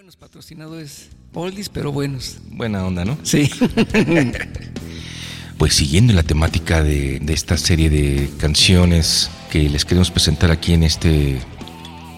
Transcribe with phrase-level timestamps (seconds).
[0.00, 1.10] buenos patrocinadores.
[1.34, 2.38] Oldies, pero buenos.
[2.52, 3.18] Buena onda, ¿no?
[3.22, 3.50] Sí.
[5.58, 10.72] Pues siguiendo la temática de, de esta serie de canciones que les queremos presentar aquí
[10.72, 11.38] en este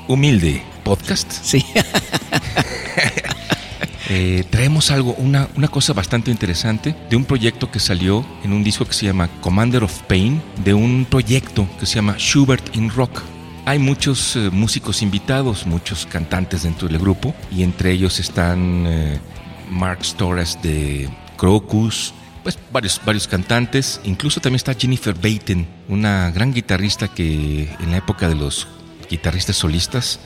[0.06, 1.64] humilde podcast, sí.
[4.10, 8.62] eh, traemos algo, una, una cosa bastante interesante de un proyecto que salió en un
[8.62, 12.90] disco que se llama Commander of Pain, de un proyecto que se llama Schubert in
[12.90, 13.22] Rock.
[13.64, 19.20] Hay muchos eh, músicos invitados, muchos cantantes dentro del grupo, y entre ellos están eh,
[19.70, 26.52] Mark Storrs de Crocus, pues varios, varios cantantes, incluso también está Jennifer Baten, una gran
[26.52, 28.66] guitarrista que en la época de los
[29.08, 30.18] guitarristas solistas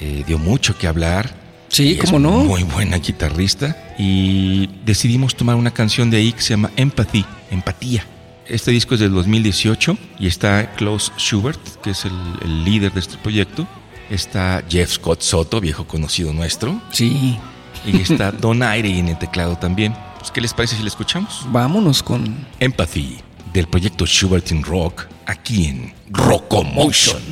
[0.00, 1.34] eh, dio mucho que hablar.
[1.68, 2.44] Sí, Y es cómo no.
[2.44, 3.94] Muy buena guitarrista.
[3.98, 8.04] Y decidimos tomar una canción de ahí que se llama Empathy, Empatía.
[8.46, 13.00] Este disco es del 2018 y está Klaus Schubert, que es el, el líder de
[13.00, 13.66] este proyecto.
[14.10, 16.80] Está Jeff Scott Soto, viejo conocido nuestro.
[16.90, 17.38] Sí.
[17.86, 19.94] Y está Don Aire en el teclado también.
[20.18, 21.46] Pues, ¿Qué les parece si le escuchamos?
[21.48, 22.46] Vámonos con.
[22.60, 23.18] Empathy,
[23.52, 27.22] del proyecto Schubert in Rock, aquí en Rockomotion.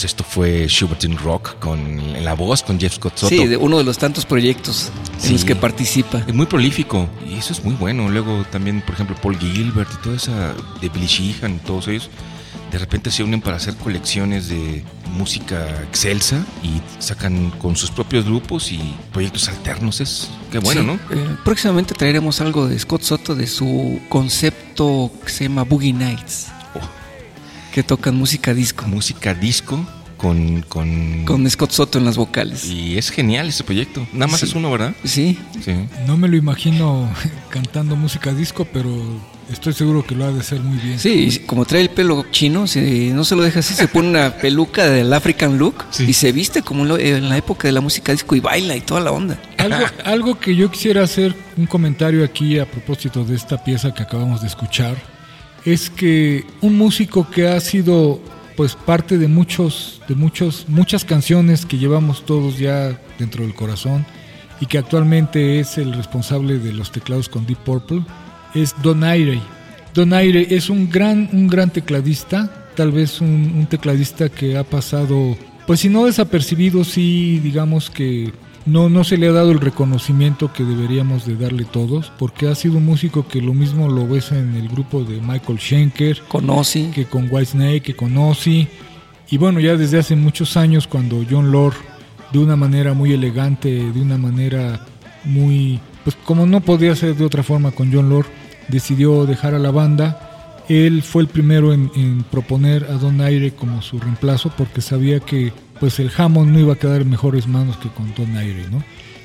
[0.00, 3.28] Pues esto fue Schubert in Rock con en la voz con Jeff Scott Soto.
[3.28, 5.32] Sí, de uno de los tantos proyectos en Sí.
[5.34, 6.24] los que participa.
[6.26, 8.08] Es muy prolífico y eso es muy bueno.
[8.08, 12.08] Luego también, por ejemplo, Paul Gilbert y toda esa de Billy Sheehan todos ellos,
[12.72, 14.82] de repente se unen para hacer colecciones de
[15.18, 18.80] música excelsa y sacan con sus propios grupos y
[19.12, 20.00] proyectos alternos.
[20.00, 20.94] Es qué bueno, Sí, ¿no?
[21.14, 26.46] eh, próximamente traeremos algo de Scott Soto de su concepto que se llama Boogie Nights,
[27.72, 29.84] que tocan música disco música disco
[30.16, 32.66] con, con, con Scott Soto en las vocales.
[32.66, 34.06] Y es genial ese proyecto.
[34.12, 34.46] Nada más Sí.
[34.46, 34.92] es uno, ¿verdad?
[35.02, 35.72] Sí, Sí.
[36.06, 37.08] No me lo imagino
[37.48, 38.94] cantando música disco, pero
[39.50, 40.98] estoy seguro que lo ha de hacer muy bien.
[40.98, 44.36] sí, como trae el pelo chino, si no se lo deja así, se pone una
[44.42, 46.04] peluca del African look Sí.
[46.06, 49.00] y se viste como en la época de la música disco y baila y toda
[49.00, 49.40] la onda.
[49.56, 54.02] Algo, algo que yo quisiera hacer un comentario aquí a propósito de esta pieza que
[54.02, 54.96] acabamos de escuchar
[55.64, 58.20] es que un músico que ha sido
[58.56, 64.04] pues parte de muchos de muchos muchas canciones que llevamos todos ya dentro del corazón
[64.60, 68.02] y que actualmente es el responsable de los teclados con Deep Purple
[68.54, 69.40] es Don Airey.
[69.94, 74.64] Don Airey es un gran un gran tecladista, tal vez un, un tecladista que ha
[74.64, 75.36] pasado
[75.66, 78.32] pues si no desapercibido sí digamos que
[78.70, 82.54] no, no se le ha dado el reconocimiento que deberíamos de darle todos, porque ha
[82.54, 86.90] sido un músico que lo mismo lo ves en el grupo de Michael Schenker, Conoce.
[86.94, 88.68] que con Whitesnake, que con Ozzy,
[89.28, 91.74] y bueno, ya desde hace muchos años cuando John Lord,
[92.32, 94.86] de una manera muy elegante, de una manera
[95.24, 98.26] muy, pues como no podía ser de otra forma con John Lord,
[98.68, 103.52] decidió dejar a la banda, él fue el primero en, en proponer a Don Aire
[103.52, 107.46] como su reemplazo porque sabía que pues el Hammond no iba a quedar en mejores
[107.48, 108.82] manos que con Don Aire, ¿no?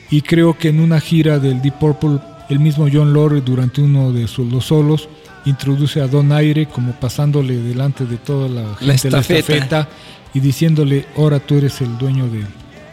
[0.10, 2.20] Y creo que en una gira del Deep Purple,
[2.50, 5.10] el mismo John Lord durante uno de sus los solos
[5.46, 9.40] introduce a Don Aire como pasándole delante de toda la gente la estafeta.
[9.40, 9.90] estafeta
[10.34, 12.46] y diciéndole, ahora tú eres el dueño de-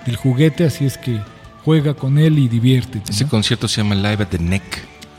[0.07, 1.21] del juguete, así es que
[1.65, 3.13] juega con él y diviértete.
[3.13, 3.31] Ese ¿no?
[3.31, 4.63] concierto se llama Live at the Neck.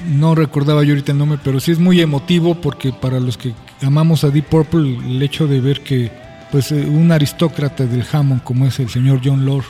[0.07, 3.53] No recordaba yo ahorita el nombre, pero sí es muy emotivo porque para los que
[3.81, 6.11] amamos a Deep Purple, el hecho de ver que
[6.53, 9.63] pues eh, un aristócrata del Hammond como es el señor John Lord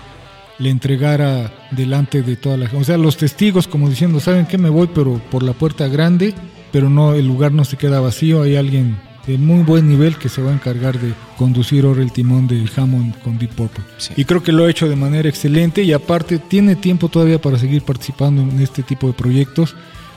[0.60, 4.58] le entregara delante de toda la gente, o sea, los testigos como diciendo, ¿saben qué?
[4.58, 6.34] Me voy, pero por la puerta grande,
[6.74, 10.28] pero no el lugar no se queda vacío, hay alguien de muy buen nivel que
[10.28, 13.86] se va a encargar de conducir ahora el timón del Hammond con Deep Purple.
[13.98, 14.14] Sí.
[14.18, 17.58] Y creo que lo ha hecho de manera excelente y aparte tiene tiempo todavía para
[17.58, 19.74] seguir participando en este tipo de proyectos.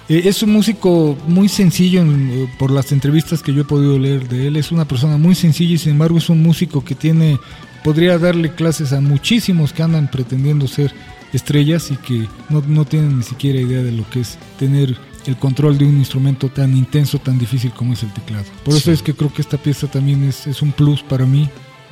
[0.09, 3.99] Eh, es un músico muy sencillo en- eh, por las entrevistas que yo he podido
[3.99, 4.57] leer de él.
[4.57, 7.39] Es una persona muy sencilla y sin embargo es un músico que tiene,
[7.83, 10.93] podría darle clases a muchísimos que andan pretendiendo ser
[11.33, 15.37] estrellas y que no, no tienen ni siquiera idea de lo que es tener el
[15.37, 18.45] control de un instrumento tan intenso, tan difícil como es el teclado.
[18.65, 18.91] Por eso Sí.
[18.93, 21.49] es que creo que esta pieza también es, es un plus para mí,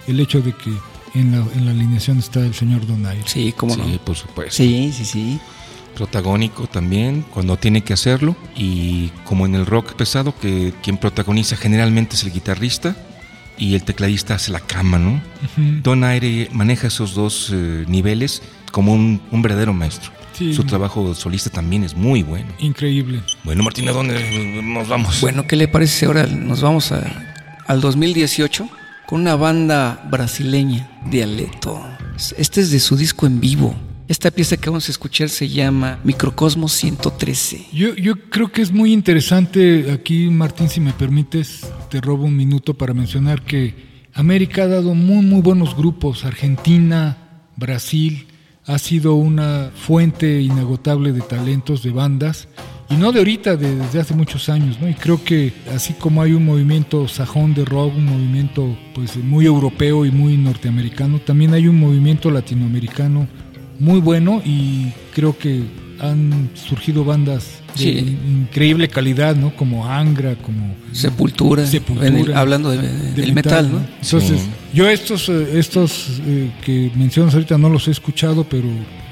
[0.07, 0.71] el hecho de que
[1.19, 3.23] en la, en la alineación está el señor Donaire.
[3.27, 3.99] Sí, cómo sí, no.
[3.99, 4.55] por supuesto.
[4.55, 5.41] Sí, sí, sí.
[5.95, 8.37] Protagónico también, cuando tiene que hacerlo.
[8.57, 12.97] Y como en el rock pesado, que quien protagoniza generalmente es el guitarrista
[13.57, 15.13] y el tecladista hace la cama, ¿no?
[15.13, 15.81] Ujú.
[15.83, 20.11] Don Aire maneja esos dos eh, niveles como un, un verdadero maestro.
[20.33, 20.53] Sí.
[20.53, 22.49] Su trabajo solista también es muy bueno.
[22.59, 23.23] Increíble.
[23.45, 25.21] Bueno, Martín, ¿a dónde nos vamos?
[25.21, 27.05] Bueno, ¿qué le parece ahora nos vamos a,
[27.69, 28.69] al 2018
[29.07, 31.81] con una banda brasileña, Dialeto?
[32.37, 33.77] Este es de su disco en vivo.
[34.07, 37.69] Esta pieza que vamos a escuchar se llama Microcosmos 113.
[37.73, 42.37] Yo, yo creo que es muy interesante aquí, Martín, si me permites, te robo un
[42.37, 43.75] minuto para mencionar que
[44.13, 46.27] América ha dado muy, muy buenos grupos.
[46.27, 47.17] Argentina,
[47.57, 48.27] Brasil,
[48.67, 52.49] ha sido una fuente inagotable de talentos, de bandas,
[52.91, 54.87] y no de ahorita, de- desde hace muchos años, ¿no?
[54.89, 59.47] Y creo que así como hay un movimiento sajón de rock, un movimiento pues muy
[59.47, 63.27] europeo y muy norteamericano, también hay un movimiento latinoamericano
[63.79, 65.63] muy bueno y creo que
[66.01, 68.19] han surgido bandas de Sí.
[68.29, 69.55] increíble calidad, ¿no?
[69.57, 71.67] Como Angra, como Sepultura.
[71.67, 72.09] Sepultura.
[72.09, 73.79] en el- hablando de- de- de del metal, ¿no?
[74.03, 74.49] Entonces, Sí.
[74.75, 78.69] yo estos, eh, estos eh, que mencionas ahorita no los he escuchado, pero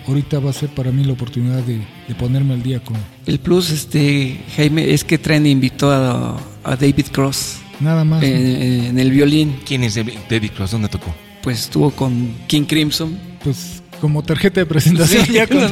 [0.08, 1.78] ahorita va a ser para mí la oportunidad de,
[2.08, 6.76] de ponerme al día con El plus, este, Jaime, es que Trent invitó a, a
[6.76, 8.22] David Cross nada más.
[8.24, 9.56] eh, en el violín.
[9.66, 10.72] ¿Quién es David David Cross?
[10.72, 11.14] ¿Dónde tocó?
[11.42, 13.18] Pues estuvo con King Crimson.
[13.42, 15.32] Pues como tarjeta de presentación, Sí.
[15.34, 15.70] ya con-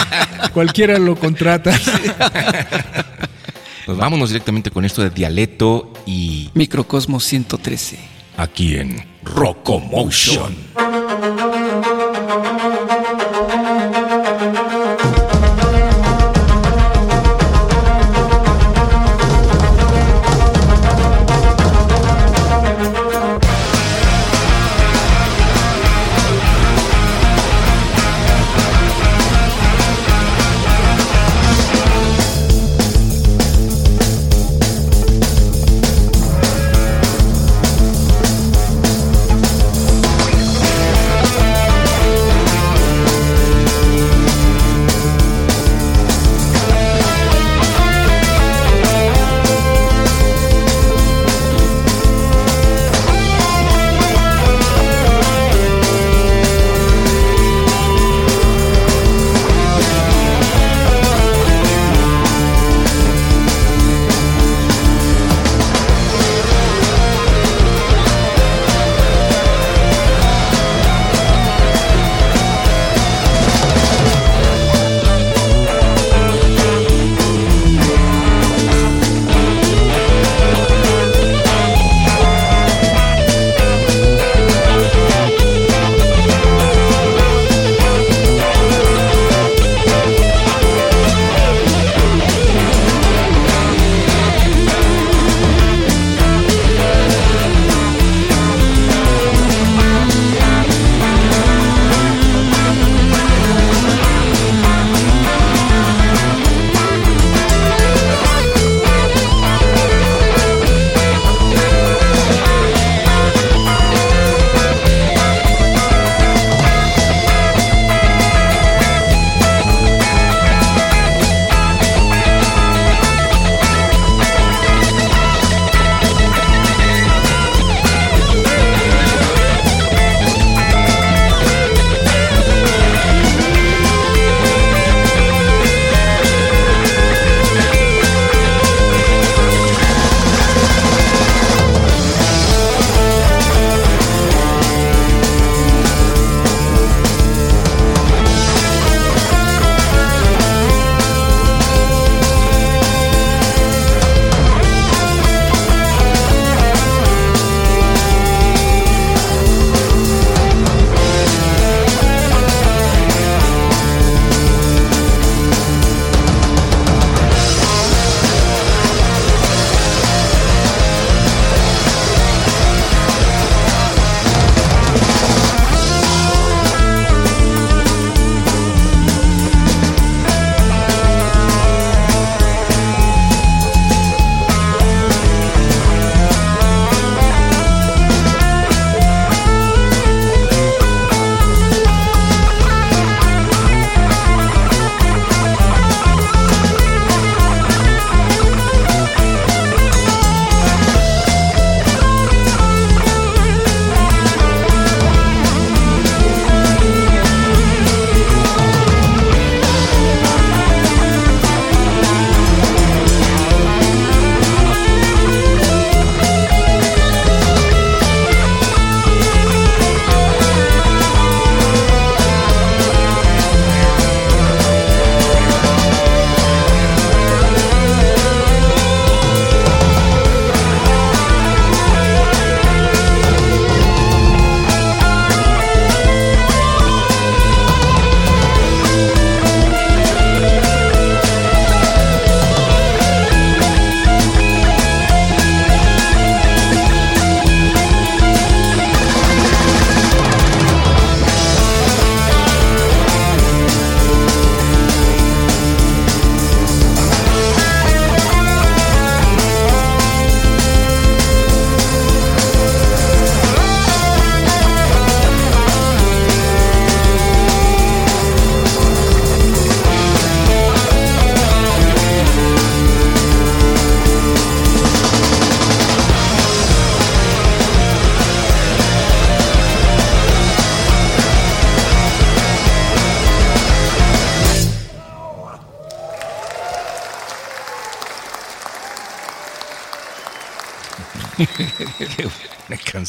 [0.54, 1.72] cualquiera lo contrata.
[3.84, 7.98] Pues vámonos directamente con esto de Dialeto y Microcosmos 113.
[8.36, 10.54] aquí en Rockomotion.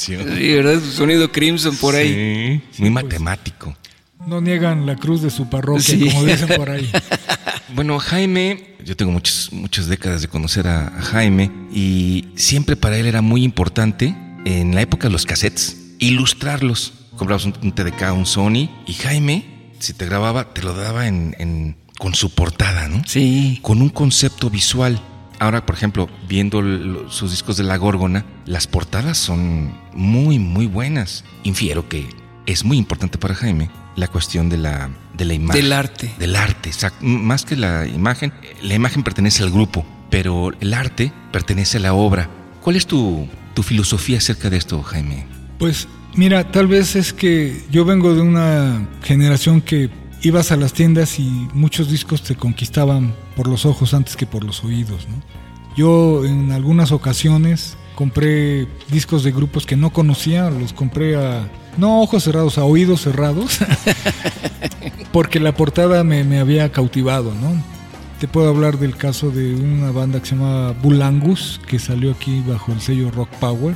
[0.08, 0.38] Canción.
[0.38, 0.82] Sí, ¿verdad?
[0.82, 2.62] Sonido Crimson por ahí.
[2.72, 3.76] Sí, muy matemático.
[4.26, 6.06] No niegan la cruz de su parroquia, Sí.
[6.10, 6.90] como dicen por ahí.
[7.76, 12.98] Bueno, Jaime, yo tengo muchas, muchas décadas de conocer a, a Jaime y siempre para
[13.00, 16.94] él era muy importante, en la época de los cassettes, ilustrarlos.
[17.18, 21.36] Comprabas un, un TDK, un Sony y Jaime, si te grababa, te lo daba en,
[21.40, 23.02] en- con su portada, ¿no?
[23.08, 23.58] Sí.
[23.64, 25.02] Con un concepto visual.
[25.40, 26.62] Ahora, por ejemplo, viendo
[27.10, 31.24] sus discos de La Górgona, las portadas son muy, muy buenas.
[31.44, 32.08] Infiero que
[32.46, 35.62] es muy importante para Jaime la cuestión de la, de la imagen.
[35.62, 36.12] Del arte.
[36.18, 36.72] Del arte,
[37.02, 41.94] Más que la imagen, la imagen pertenece al grupo, pero el arte pertenece a la
[41.94, 42.30] obra.
[42.62, 45.26] ¿Cuál es tu, tu filosofía acerca de esto, Jaime?
[45.60, 49.90] Pues mira, tal vez es que yo vengo de una generación que
[50.22, 54.44] ibas a las tiendas y muchos discos te conquistaban por los ojos antes que por
[54.44, 55.22] los oídos, ¿no?
[55.76, 61.48] Yo en algunas ocasiones compré discos de grupos que no conocía, los compré a
[61.78, 63.60] no ojos cerrados, a oídos cerrados,
[65.12, 67.52] porque la portada me, me había cautivado, ¿no?
[68.20, 72.42] Te puedo hablar del caso de una banda que se llama Bulangus, que salió aquí
[72.48, 73.76] bajo el sello Rock Power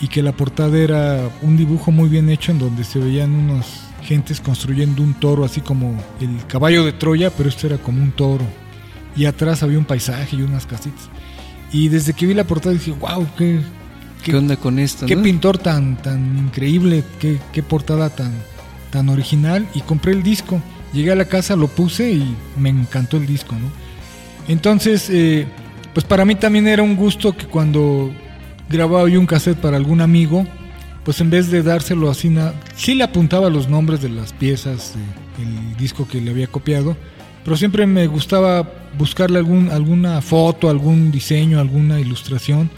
[0.00, 3.66] y que la portada era un dibujo muy bien hecho en donde se veían unos
[4.02, 8.12] gentes construyendo un toro así como el caballo de Troya, pero esto era como un
[8.12, 8.44] toro.
[9.16, 11.10] Y atrás había un paisaje y unas casitas.
[11.72, 13.60] Y desde que vi la portada dije, wow, qué,
[14.22, 15.06] ¿Qué, onda con esto?
[15.06, 15.22] qué no?
[15.22, 18.32] pintor tan, tan increíble, qué, qué portada tan,
[18.90, 19.66] tan original.
[19.74, 20.60] Y compré el disco.
[20.92, 23.70] Llegué a la casa, lo puse y me encantó el disco, ¿no?
[24.48, 25.46] Entonces, eh,
[25.92, 28.10] pues para mí también era un gusto que cuando
[28.70, 30.46] grababa yo un cassette para algún amigo,
[31.04, 32.34] pues en vez de dárselo así,
[32.74, 34.94] sí le apuntaba los nombres de las piezas
[35.38, 36.96] del disco que le había copiado,
[37.48, 42.68] pero siempre me gustaba buscarle algún, alguna foto, algún diseño, alguna ilustración,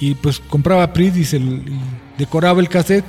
[0.00, 1.80] y pues compraba PRIT y, y
[2.18, 3.06] decoraba el cassette,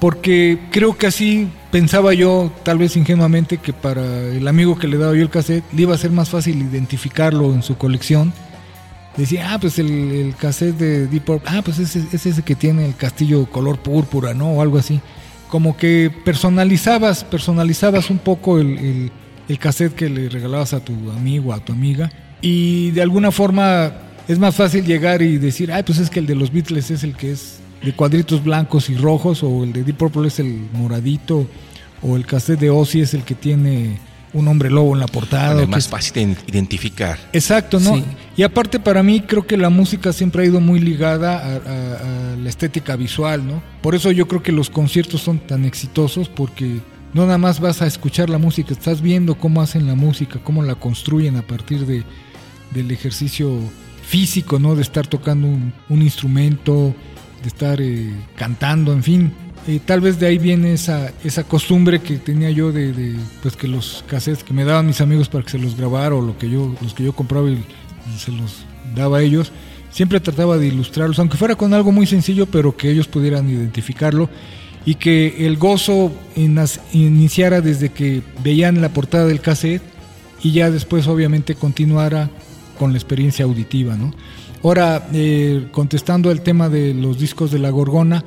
[0.00, 4.98] porque creo que así pensaba yo, tal vez ingenuamente, que para el amigo que le
[4.98, 8.32] daba yo el cassette, le iba a ser más fácil identificarlo en su colección.
[9.16, 12.56] Decía, ah, pues el, el cassette de Deep Purple, ah, pues ese es ese que
[12.56, 14.54] tiene el castillo color púrpura, ¿no?
[14.54, 15.00] O algo así.
[15.48, 19.12] Como que personalizabas, personalizabas un poco el, el,
[19.48, 22.10] el cassette que le regalabas a tu amigo, a tu amiga.
[22.42, 23.92] Y de alguna forma
[24.28, 27.02] es más fácil llegar y decir, ay, pues es que el de los Beatles es
[27.04, 30.66] el que es de cuadritos blancos y rojos, o el de Deep Purple es el
[30.72, 31.46] moradito,
[32.02, 33.98] o el cassette de Ozzy es el que tiene
[34.32, 35.56] un hombre lobo en la portada.
[35.56, 37.16] o que más es- fácil de identificar.
[37.32, 37.94] Exacto, ¿no?
[37.96, 38.04] Sí.
[38.36, 42.32] Y aparte para mí creo que la música siempre ha ido muy ligada a, a-
[42.34, 43.62] a la estética visual, ¿no?
[43.80, 46.80] Por eso yo creo que los conciertos son tan exitosos porque
[47.14, 50.62] no nada más vas a escuchar la música, estás viendo cómo hacen la música, cómo
[50.62, 52.04] la construyen a partir de,
[52.72, 53.58] del ejercicio
[54.02, 54.76] físico, ¿no?
[54.76, 56.94] De estar tocando un, instrumento,
[57.42, 59.32] de estar eh, cantando, en fin.
[59.66, 63.66] Eh, tal vez de ahí viene esa, esa costumbre que tenía yo de, pues que
[63.66, 66.48] los cassettes que me daban mis amigos para que se los grabara o lo que
[66.48, 68.64] yo, los que yo compraba y, y se los
[68.94, 69.50] daba a ellos,
[69.90, 74.28] siempre trataba de ilustrarlos, aunque fuera con algo muy sencillo, pero que ellos pudieran identificarlo
[74.86, 76.12] y que el gozo
[76.92, 79.82] iniciara desde que veían la portada del cassette
[80.42, 82.30] y ya después obviamente continuara
[82.78, 84.14] con la experiencia auditiva, ¿no?
[84.62, 88.24] Ahora, eh, contestando al tema de los discos de la Gorgona,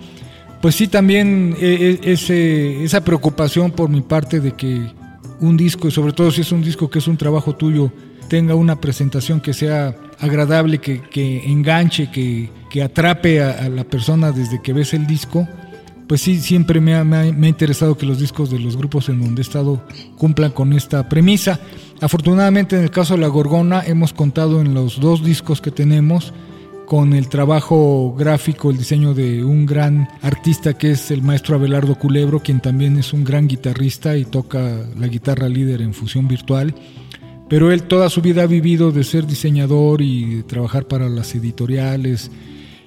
[0.62, 4.92] pues sí también eh, ese- esa preocupación por mi parte de que
[5.40, 7.92] un disco, y sobre todo si es un disco que es un trabajo tuyo,
[8.28, 11.02] tenga una presentación que sea agradable, que,
[11.50, 15.48] enganche, que, que atrape a, a la persona desde que ves el disco,
[16.10, 18.76] pues sí, siempre me ha, me ha- me ha interesado que los discos de los
[18.76, 19.82] grupos en donde he estado
[20.18, 21.60] cumplan con esta premisa.
[22.02, 26.34] Afortunadamente en el caso de La Gorgona hemos contado en los dos discos que tenemos
[26.88, 31.94] con el trabajo gráfico, el diseño de un gran artista que es el maestro Abelardo
[31.94, 34.60] Culebro, quien también es un gran guitarrista y toca
[34.98, 36.74] la guitarra líder en fusión virtual.
[37.48, 41.36] Pero él toda su vida ha vivido de ser diseñador y de trabajar para las
[41.36, 42.32] editoriales.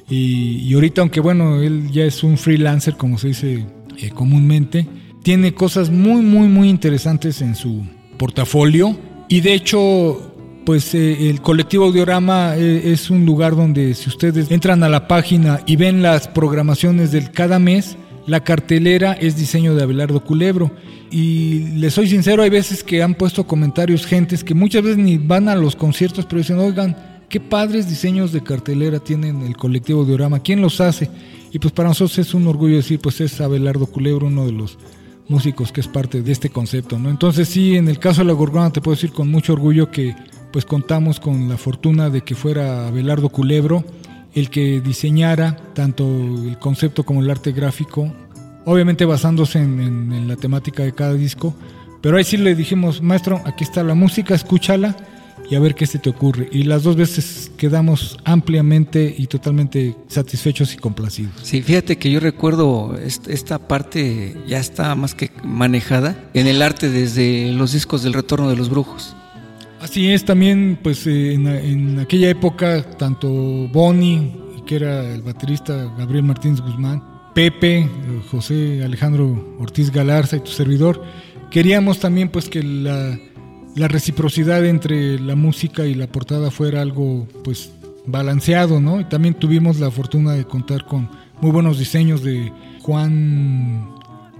[0.08, 3.66] Y, y ahorita, aunque bueno, él ya es un freelancer, como se dice
[3.98, 4.86] eh, comúnmente,
[5.22, 7.82] tiene cosas muy, muy, muy interesantes en su
[8.18, 8.98] portafolio.
[9.28, 10.32] Y de hecho,
[10.64, 15.08] pues eh, el colectivo Audiorama eh, es un lugar donde si ustedes entran a la
[15.08, 20.70] página y ven las programaciones del cada mes, la cartelera es diseño de Abelardo Culebro.
[21.10, 25.18] Y les soy sincero, hay veces que han puesto comentarios gentes que muchas veces ni
[25.18, 26.96] van a los conciertos, pero dicen, oigan,
[27.32, 31.08] qué padres diseños de cartelera tienen el colectivo Diorama, ¿quién los hace?
[31.50, 34.76] Y pues para nosotros es un orgullo decir, pues es Abelardo Culebro, uno de los
[35.28, 37.08] músicos que es parte de este concepto, ¿no?
[37.08, 40.14] Entonces sí, en el caso de la Gorgona te puedo decir con mucho orgullo que
[40.52, 43.82] pues contamos con la fortuna de que fuera Abelardo Culebro
[44.34, 48.12] el que diseñara tanto el concepto como el arte gráfico,
[48.66, 49.80] obviamente basándose en-
[50.12, 51.54] en la temática de cada disco,
[52.02, 54.94] pero ahí sí le dijimos, maestro, aquí está la música, escúchala
[55.52, 56.48] y a ver qué se te ocurre.
[56.50, 61.34] Y las dos veces quedamos ampliamente y totalmente satisfechos y complacidos.
[61.42, 66.62] Sí, fíjate que yo recuerdo est- esta parte ya está más que manejada en el
[66.62, 69.14] arte desde los discos del Retorno de los Brujos.
[69.80, 74.32] Así es, también pues eh, en, en aquella época, tanto Bonnie,
[74.66, 77.02] que era el baterista Gabriel Martínez Guzmán,
[77.34, 77.88] Pepe, eh,
[78.30, 81.02] José Alejandro Ortiz Galarza y tu servidor,
[81.50, 83.18] queríamos también pues que la,
[83.74, 87.72] la reciprocidad entre la música y la portada fuera algo pues
[88.06, 89.00] balanceado, ¿no?
[89.00, 91.08] Y también tuvimos la fortuna de contar con
[91.40, 93.88] muy buenos diseños de Juan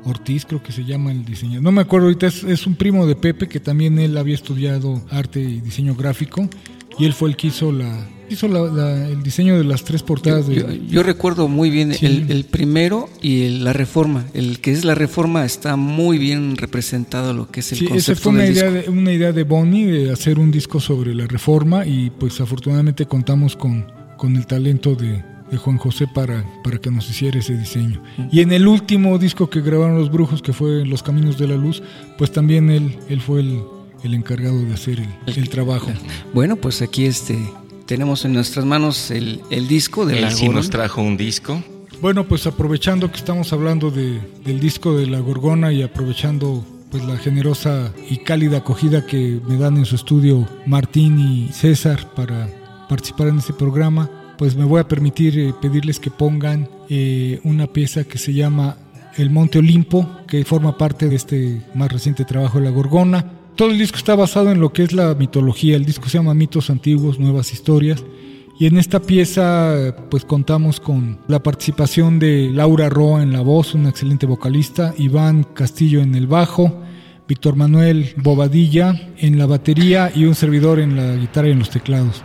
[0.05, 1.63] Ortiz, creo que se llama el diseñador.
[1.63, 5.01] No me acuerdo ahorita, es, es un primo de Pepe que también él había estudiado
[5.11, 6.49] arte y diseño gráfico
[6.99, 10.03] y él fue el que hizo la hizo la- la- el diseño de las tres
[10.03, 12.07] portadas de, Yo, yo recuerdo muy bien Sí.
[12.07, 14.25] el, el primero y el- la reforma.
[14.35, 17.95] El que es la reforma está muy bien representado lo que es el Sí, esa
[17.95, 18.91] concepto fue una del idea, disco.
[18.93, 23.07] de, una idea de Bonnie de hacer un disco sobre la reforma y pues afortunadamente
[23.07, 27.57] contamos con, con el talento de, de Juan José para, para que nos hiciera ese
[27.57, 28.03] diseño.
[28.31, 31.57] Y en el último disco que grabaron los brujos, que fue Los Caminos de la
[31.57, 31.83] Luz,
[32.17, 33.61] pues también él, él fue el,
[34.03, 35.91] el encargado de hacer el, el trabajo.
[36.33, 37.37] Bueno, pues aquí este
[37.93, 40.59] tenemos en nuestras manos el, el disco de Él la sí Gorgona.
[40.61, 41.63] nos trajo un disco.
[42.01, 47.05] Bueno, pues aprovechando que estamos hablando de- del disco de La Gorgona y aprovechando pues
[47.05, 52.49] la generosa y cálida acogida que me dan en su estudio Martín y César para
[52.89, 57.67] participar en este programa, pues me voy a permitir eh, pedirles que pongan eh, una
[57.67, 58.77] pieza que se llama
[59.19, 63.33] El Monte Olimpo, que forma parte de este más reciente trabajo de La Gorgona.
[63.57, 66.33] Todo el disco está basado en lo que es la mitología, el disco se llama
[66.33, 68.03] Mitos Antiguos, Nuevas Historias.
[68.59, 73.75] Y en esta pieza pues contamos con la participación de Laura Roa en la voz,
[73.75, 76.81] una excelente vocalista, Iván Castillo en el bajo,
[77.29, 81.71] Víctor Manuel Bobadilla en la batería y un servidor en la guitarra y en los
[81.71, 82.23] teclados.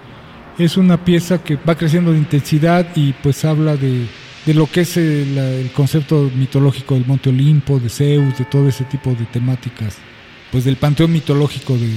[0.58, 4.08] Es una pieza que va creciendo de intensidad y pues habla de,
[4.54, 8.86] lo que es el, el concepto mitológico del Monte Olimpo, de Zeus, de todo ese
[8.86, 9.98] tipo de temáticas,
[10.52, 11.90] pues del panteón mitológico de,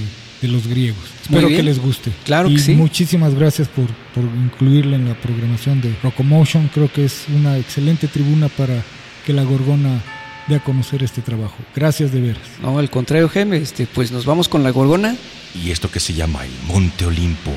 [0.42, 1.04] de los griegos.
[1.22, 2.10] Espero que les guste.
[2.24, 2.74] Claro y que sí.
[2.74, 6.68] Muchísimas gracias por, por incluirla en la programación de Rocomotion.
[6.74, 8.82] Creo que es una excelente tribuna para
[9.24, 10.02] que la Gorgona
[10.48, 11.56] dé a conocer este trabajo.
[11.74, 12.42] Gracias de veras.
[12.62, 15.16] No, al contrario, Jaime, este, pues nos vamos con la Gorgona.
[15.54, 17.52] Y esto que se llama el Monte Olimpo.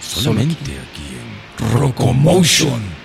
[0.00, 2.97] Solamente aquí en Rocomotion.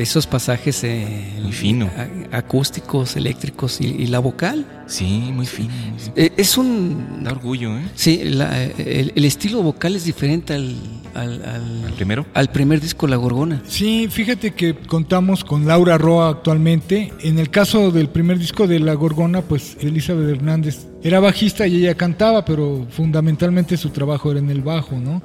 [0.00, 1.90] Esos pasajes eh, Muy fino.
[2.32, 4.64] acústicos, eléctricos y, y la vocal.
[4.86, 5.70] Sí, muy fino.
[6.16, 7.22] Eh, es un...
[7.22, 7.82] Da orgullo, ¿eh?
[7.94, 10.74] Sí, la- el, el estilo vocal es diferente al,
[11.14, 12.24] al, al- ¿El primero?
[12.32, 13.62] al primer disco La Gorgona.
[13.68, 17.12] Sí, fíjate que contamos con Laura Roa actualmente.
[17.20, 21.76] En el caso del primer disco de La Gorgona, pues Elizabeth Hernández era bajista y
[21.84, 25.22] ella cantaba, pero fundamentalmente su trabajo era en el bajo, ¿no?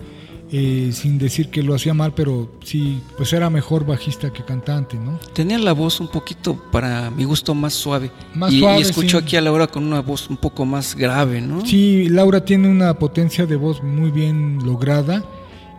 [0.52, 4.96] Eh, sin decir que lo hacía mal, pero sí, pues era mejor bajista que cantante,
[4.96, 5.20] ¿no?
[5.34, 8.12] Tenía la voz un poquito, para mi gusto, más suave.
[8.36, 9.24] Más y, suave, y escucho sí.
[9.24, 11.66] aquí a Laura con una voz un poco más grave, ¿no?
[11.66, 15.24] Sí, Laura tiene una potencia de voz muy bien lograda.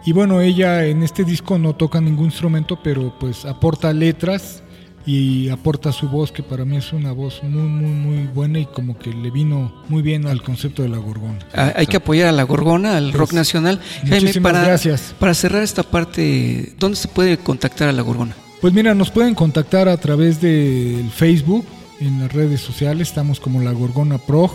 [0.05, 4.62] Y bueno, ella en este disco no toca ningún instrumento, pero pues aporta letras
[5.06, 8.66] y aporta su voz, que para mí es una voz muy, muy, muy buena y
[8.66, 11.38] como que le vino muy bien al concepto de la gorgona.
[11.54, 13.80] Ah, Hay que apoyar a la Gorgona, al rock nacional.
[14.06, 15.14] Jaime, para, gracias.
[15.18, 18.34] para cerrar esta parte, ¿dónde se puede contactar a la Gorgona?
[18.60, 21.64] Pues mira, nos pueden contactar a través del Facebook,
[22.00, 24.50] en las redes sociales, estamos como La Gorgona Prog.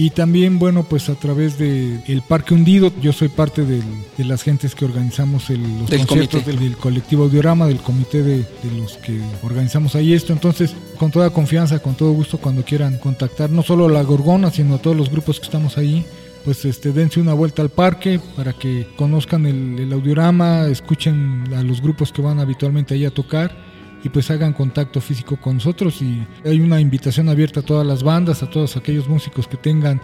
[0.00, 3.82] Y también, bueno, pues a través de el Parque Hundido, yo soy parte del-
[4.16, 8.22] de las gentes que organizamos el- los Del conciertos del, del colectivo Audiorama, del comité
[8.22, 10.32] de, de los que organizamos ahí esto.
[10.32, 14.52] Entonces, con toda confianza, con todo gusto, cuando quieran contactar, no solo a La Gorgona,
[14.52, 16.04] sino a todos los grupos que estamos ahí,
[16.44, 21.62] pues este, dense una vuelta al parque para que conozcan el, el audiorama, escuchen a
[21.64, 23.67] los grupos que van habitualmente ahí a tocar
[24.04, 26.00] y pues hagan contacto físico con nosotros.
[26.02, 30.00] Y hay una invitación abierta a todas las bandas, a todos aquellos músicos que tengan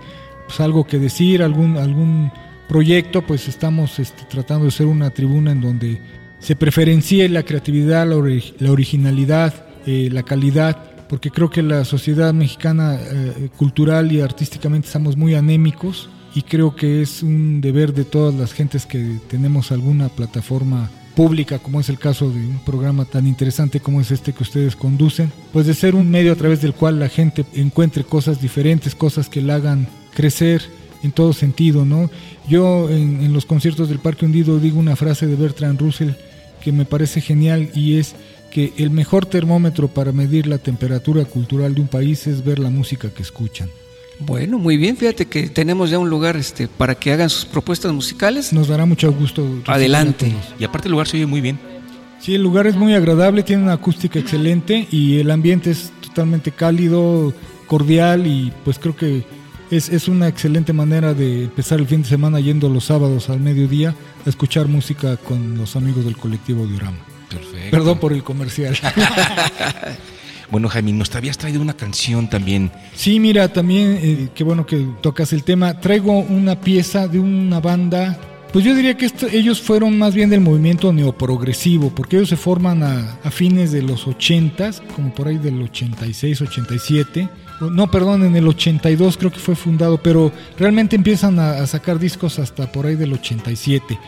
[0.46, 2.30] pues, algo que decir, algún algún
[2.68, 6.00] proyecto, pues estamos este, tratando de ser una tribuna en donde
[6.38, 11.84] se preferencie la creatividad, la, ori- la originalidad, eh, la calidad, porque creo que la
[11.84, 17.92] sociedad mexicana eh, cultural y artísticamente estamos muy anémicos y creo que es un deber
[17.92, 22.58] de todas las gentes que tenemos alguna plataforma pública, como es el caso de un
[22.64, 26.36] programa tan interesante como es este que ustedes conducen, pues de ser un medio a
[26.36, 30.62] través del cual la gente encuentre cosas diferentes, cosas que la hagan crecer
[31.02, 32.10] en todo sentido, ¿no?
[32.48, 36.10] Yo en, en los conciertos del Parque Hundido digo una frase de Bertrand Russell
[36.62, 38.14] que me parece genial y es
[38.50, 42.70] que el mejor termómetro para medir la temperatura cultural de un país es ver la
[42.70, 43.68] música que escuchan.
[44.20, 47.92] Bueno, muy bien, fíjate que tenemos ya un lugar este, para que hagan sus propuestas
[47.92, 48.52] musicales.
[48.52, 49.46] Nos dará mucho gusto.
[49.66, 50.32] Adelante.
[50.58, 51.58] Y aparte el lugar se oye muy bien.
[52.20, 56.52] Sí, el lugar es muy agradable, tiene una acústica excelente y el ambiente es totalmente
[56.52, 57.34] cálido,
[57.66, 59.24] cordial y pues creo que
[59.70, 63.40] es, es una excelente manera de empezar el fin de semana yendo los sábados al
[63.40, 66.96] mediodía a escuchar música con los amigos del colectivo Diorama.
[67.28, 67.70] Perfecto.
[67.70, 68.74] Perdón por el comercial.
[70.50, 72.70] Bueno, Jaime, nos te habías traído una canción también.
[72.94, 75.80] Sí, mira, también, eh, qué bueno que tocas el tema.
[75.80, 78.18] Traigo una pieza de una banda.
[78.52, 82.36] Pues yo diría que esto- ellos fueron más bien del movimiento neoprogresivo, porque ellos se
[82.36, 87.28] forman a, a fines de los 80s, como por ahí del 86, 87.
[87.60, 91.66] O- No, perdón, en el 82 creo que fue fundado, pero realmente empiezan a, a
[91.66, 93.98] sacar discos hasta por ahí del 87.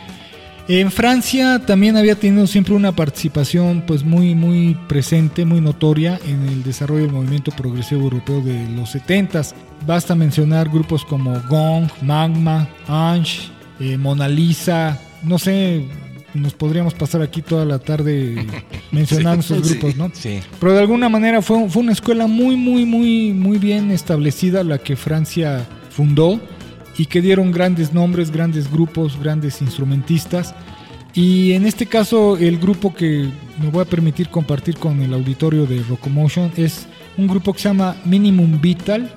[0.69, 6.45] En Francia también había tenido siempre una participación pues muy muy presente, muy notoria en
[6.49, 9.53] el desarrollo del movimiento progresivo europeo de los 70s.
[9.85, 13.49] Basta mencionar grupos como Gong, Magma, Ange,
[13.79, 15.85] eh, Mona Lisa, no sé,
[16.33, 18.45] nos podríamos pasar aquí toda la tarde
[18.91, 20.11] mencionando Sí, esos grupos, ¿no?
[20.13, 20.39] Sí.
[20.59, 24.79] Pero de alguna manera fue, fue una escuela muy, muy, muy, muy bien establecida la
[24.79, 26.41] que Francia fundó
[26.97, 30.53] y que dieron grandes nombres, grandes grupos, grandes instrumentistas.
[31.13, 33.29] Y en este caso el grupo que
[33.61, 37.69] me voy a permitir compartir con el auditorio de Rocomotion es un grupo que se
[37.69, 39.11] llama Minimum Vital.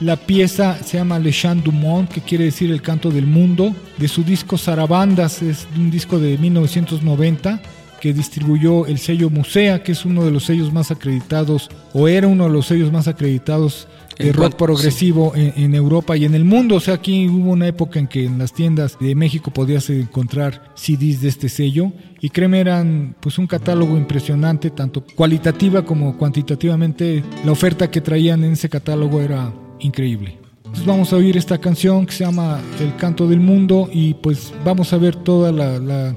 [0.00, 3.74] La pieza se llama Le Chant du Monde, que quiere decir el canto del mundo.
[3.96, 7.60] De su disco Zarabandas, es un disco de 1990
[8.00, 12.26] que distribuyó el sello Musea, que es uno de los sellos más acreditados, o era
[12.26, 16.34] uno de los sellos más acreditados de En rock progresivo en, en Europa y en
[16.34, 16.76] el mundo.
[16.76, 20.72] O sea, aquí hubo una época en que en las tiendas de México podías encontrar
[20.74, 21.92] CDs de este sello.
[22.20, 27.22] Y créeme, eran pues un catálogo impresionante, tanto cualitativa como cuantitativamente.
[27.44, 30.38] La oferta que traían en ese catálogo era increíble.
[30.58, 34.52] Entonces vamos a oír esta canción que se llama El canto del mundo y pues
[34.64, 36.14] vamos a ver toda la, la-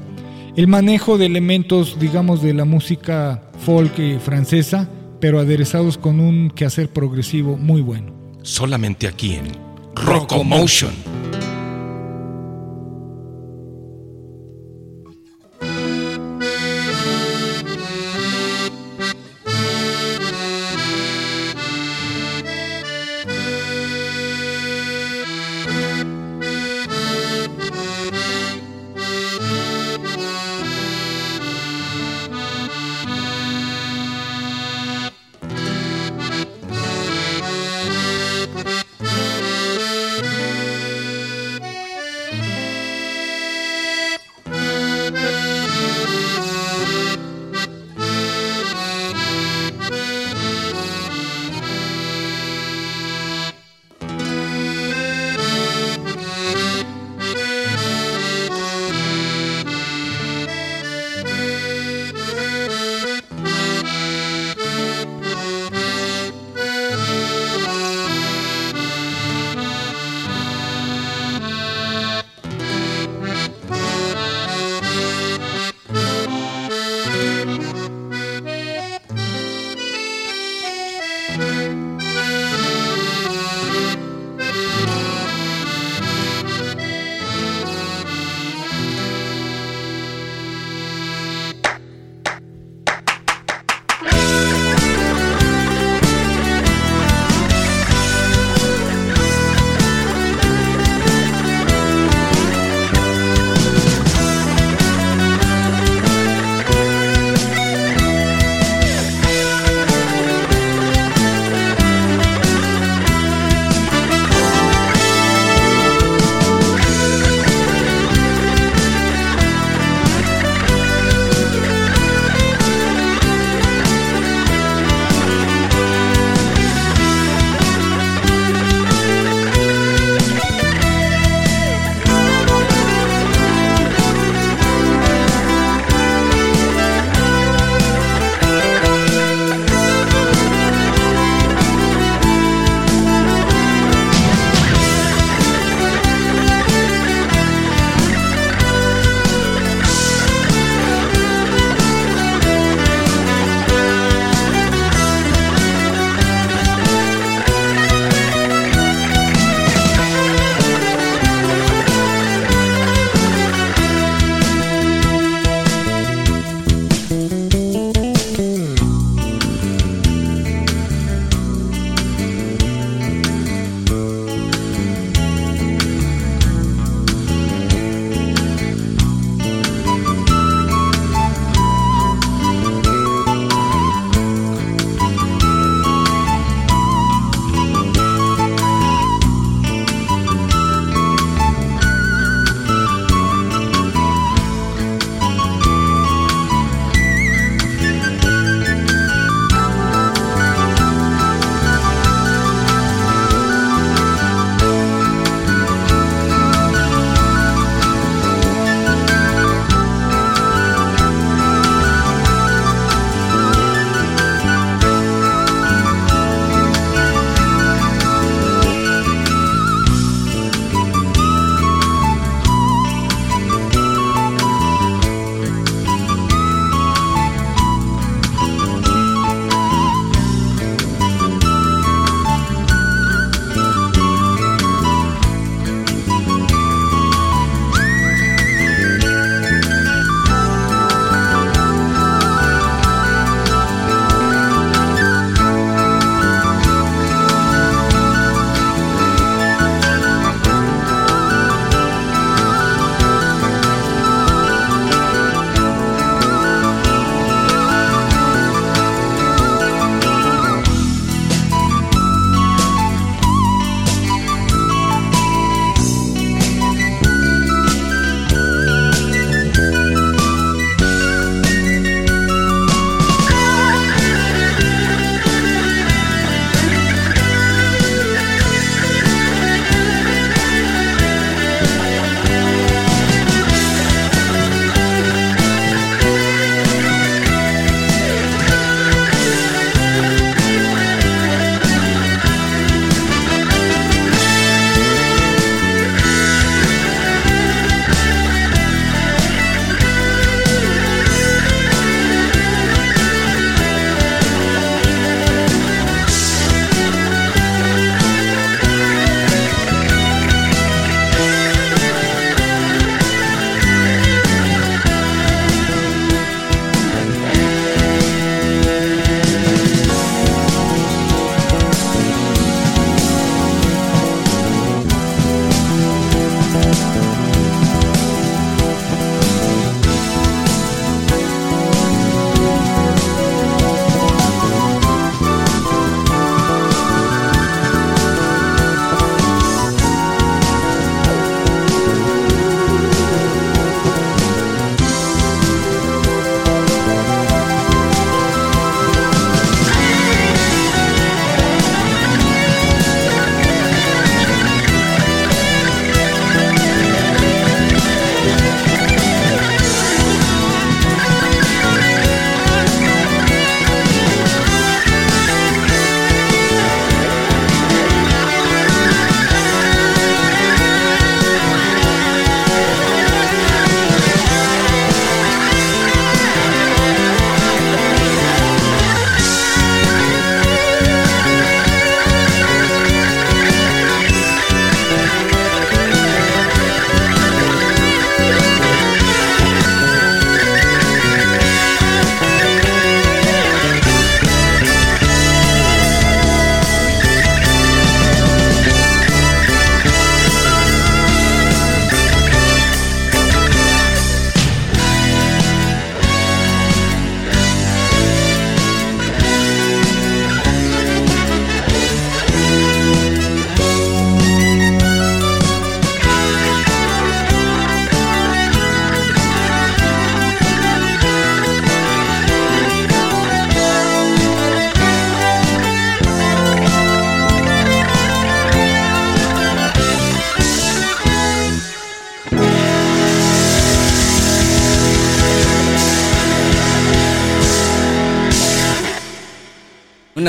[0.55, 6.49] el manejo de elementos, digamos, de la música folk eh, francesa, pero aderezados con un
[6.49, 8.13] quehacer progresivo muy bueno.
[8.43, 9.47] Solamente aquí en
[9.95, 11.16] Rocomotion.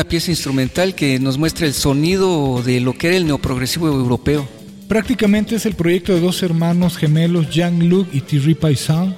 [0.08, 4.48] Pieza instrumental que nos muestra el sonido de lo que era el neoprogresivo europeo.
[4.88, 9.14] Prácticamente es el proyecto de dos hermanos gemelos, Jean-Luc y Thierry Paysan,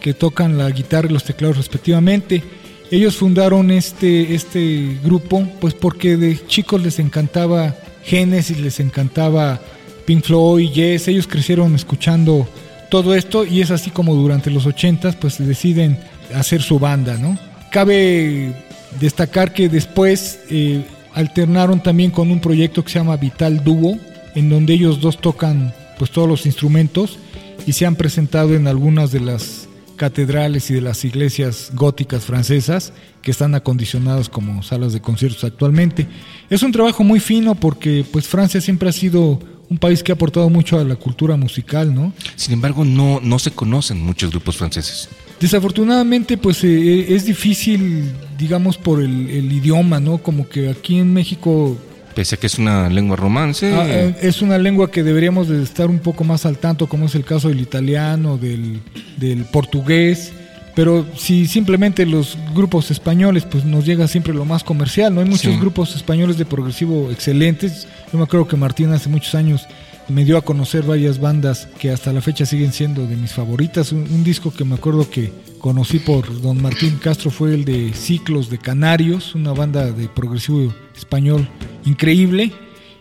[0.00, 2.42] que tocan la guitarra y los teclados respectivamente.
[2.90, 7.74] Ellos fundaron este, este grupo pues porque de chicos les encantaba
[8.04, 9.60] Genesis, les encantaba
[10.04, 12.48] Pink Floyd, Yes, ellos crecieron escuchando
[12.90, 15.98] todo esto y es así como durante los 80 pues deciden
[16.34, 17.38] hacer su banda, ¿no?
[17.70, 18.65] Cabe
[19.00, 20.84] destacar que después eh,
[21.14, 23.98] alternaron también con un proyecto que se llama Vital Duo,
[24.34, 27.18] en donde ellos dos tocan pues todos los instrumentos
[27.66, 32.92] y se han presentado en algunas de las catedrales y de las iglesias góticas francesas
[33.22, 36.06] que están acondicionadas como salas de conciertos actualmente.
[36.50, 40.14] Es un trabajo muy fino porque pues Francia siempre ha sido un país que ha
[40.14, 42.12] aportado mucho a la cultura musical, ¿no?
[42.36, 45.08] Sin embargo, no, no se conocen muchos grupos franceses.
[45.40, 50.18] Desafortunadamente, pues eh, es difícil, digamos, por el, el, idioma, ¿no?
[50.18, 51.76] Como que aquí en México...
[52.14, 53.70] Pese a que es una lengua romance.
[53.74, 57.04] Ah, eh, es una lengua que deberíamos de estar un poco más al tanto, como
[57.06, 58.80] es el caso del italiano, del,
[59.18, 60.32] del portugués.
[60.74, 65.20] Pero si simplemente los grupos españoles, pues nos llega siempre lo más comercial, ¿no?
[65.20, 65.58] Hay muchos Sí.
[65.60, 67.86] grupos españoles de progresivo excelentes.
[68.12, 69.66] Yo me acuerdo que Martín hace muchos años
[70.08, 73.92] me dio a conocer varias bandas que hasta la fecha siguen siendo de mis favoritas.
[73.92, 77.92] Un, un disco que me acuerdo que conocí por don Martín Castro fue el de
[77.92, 81.48] Ciclos de Canarios, una banda de progresivo español
[81.84, 82.52] increíble.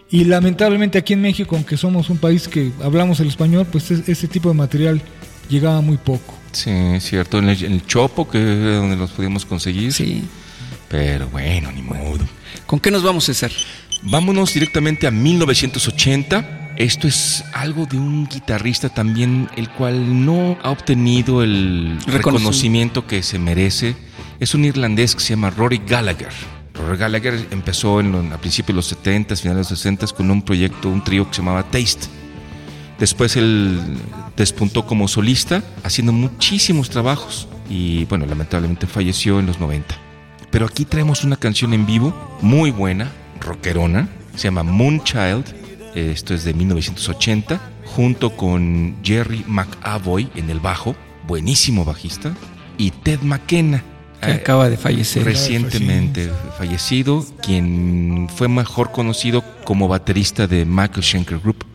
[0.09, 4.07] Y lamentablemente aquí en México, aunque somos un país que hablamos el español, pues es-
[4.07, 5.01] ese tipo de material
[5.49, 6.33] llegaba muy poco.
[6.51, 7.37] Sí, es cierto.
[7.39, 9.91] En el, en el Chopo, que es donde los pudimos conseguir.
[9.93, 10.23] Sí.
[10.89, 12.19] Pero bueno, ni modo.
[12.65, 13.51] ¿Con qué nos vamos, César?
[14.03, 16.61] Vámonos directamente a 1980.
[16.77, 23.23] Esto es algo de un guitarrista también, el cual no ha obtenido el reconocimiento que
[23.23, 23.95] se merece.
[24.41, 26.33] Es un irlandés que se llama Rory Gallagher.
[26.73, 30.41] Rory Gallagher empezó en a principios de los 70, finales de los 60 con un
[30.41, 32.07] proyecto, un trío que se llamaba Taste.
[32.99, 33.79] Después él
[34.35, 37.47] despuntó como solista, haciendo muchísimos trabajos.
[37.69, 39.95] Y bueno, lamentablemente falleció en los 90.
[40.51, 43.09] Pero aquí traemos una canción en vivo muy buena,
[43.39, 44.09] rockerona.
[44.35, 45.64] Se llama Moonchild.
[45.95, 47.59] Esto es de 1980.
[47.85, 50.95] Junto con Jerry McAvoy en el bajo,
[51.27, 52.35] buenísimo bajista.
[52.77, 53.83] Y Ted McKenna.
[54.21, 55.23] Que eh, acaba de fallecer.
[55.23, 61.65] recientemente fallecido, quien fue mejor conocido como baterista de Michael Schenker Group.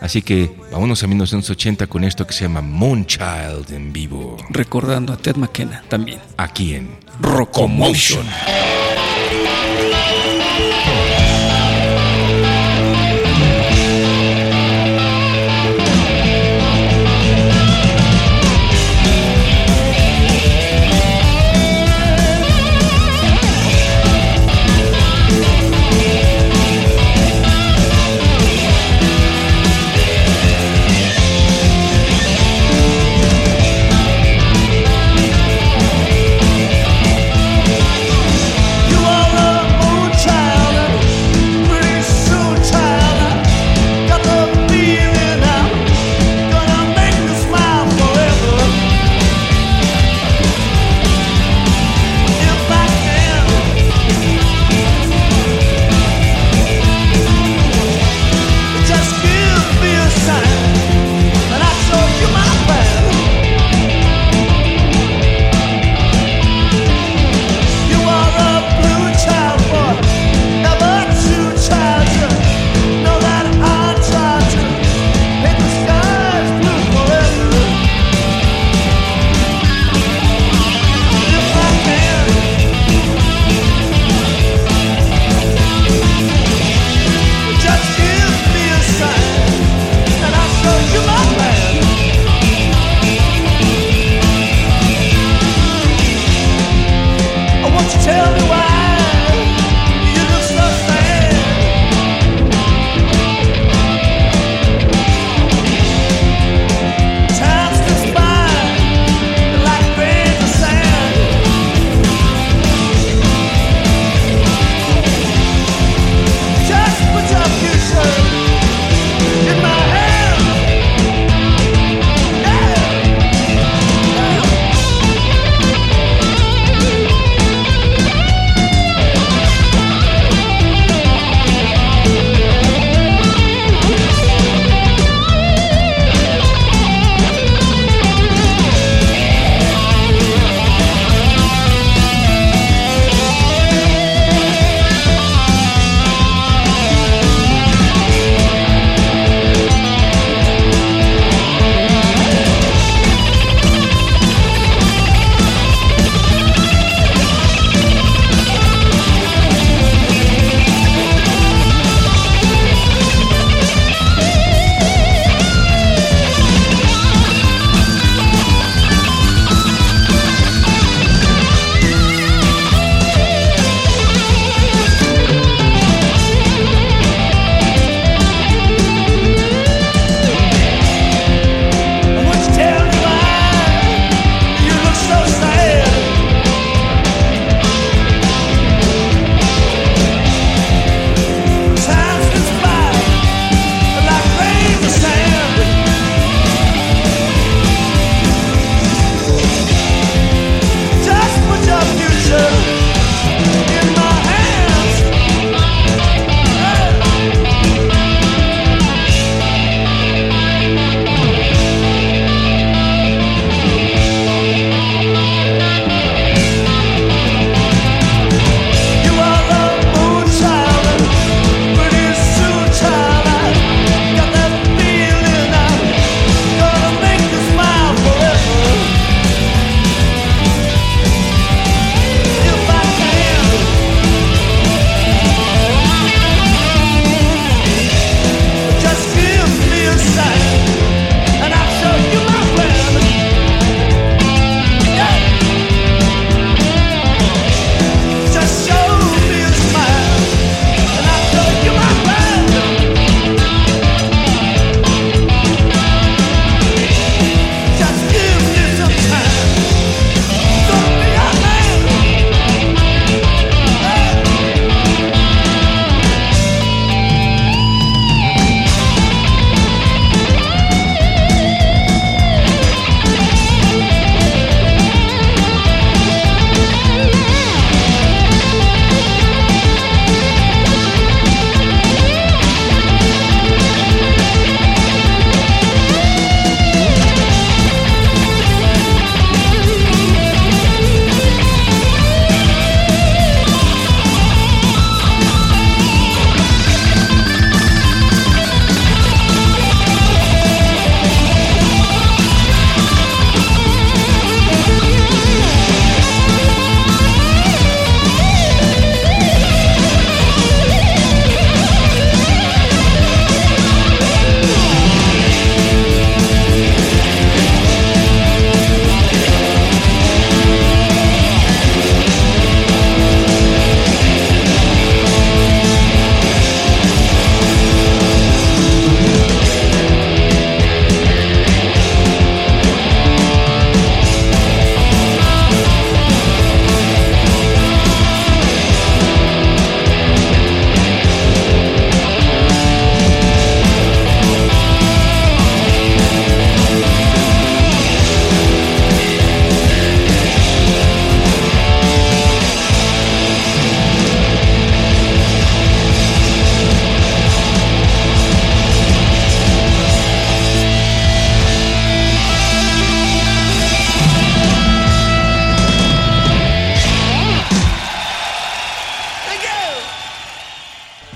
[0.00, 5.16] Así que vámonos a 1980 con esto que se llama Moonchild en vivo, Recordando a
[5.16, 6.20] Ted McKenna también.
[6.36, 8.26] aquí en Rocomotion.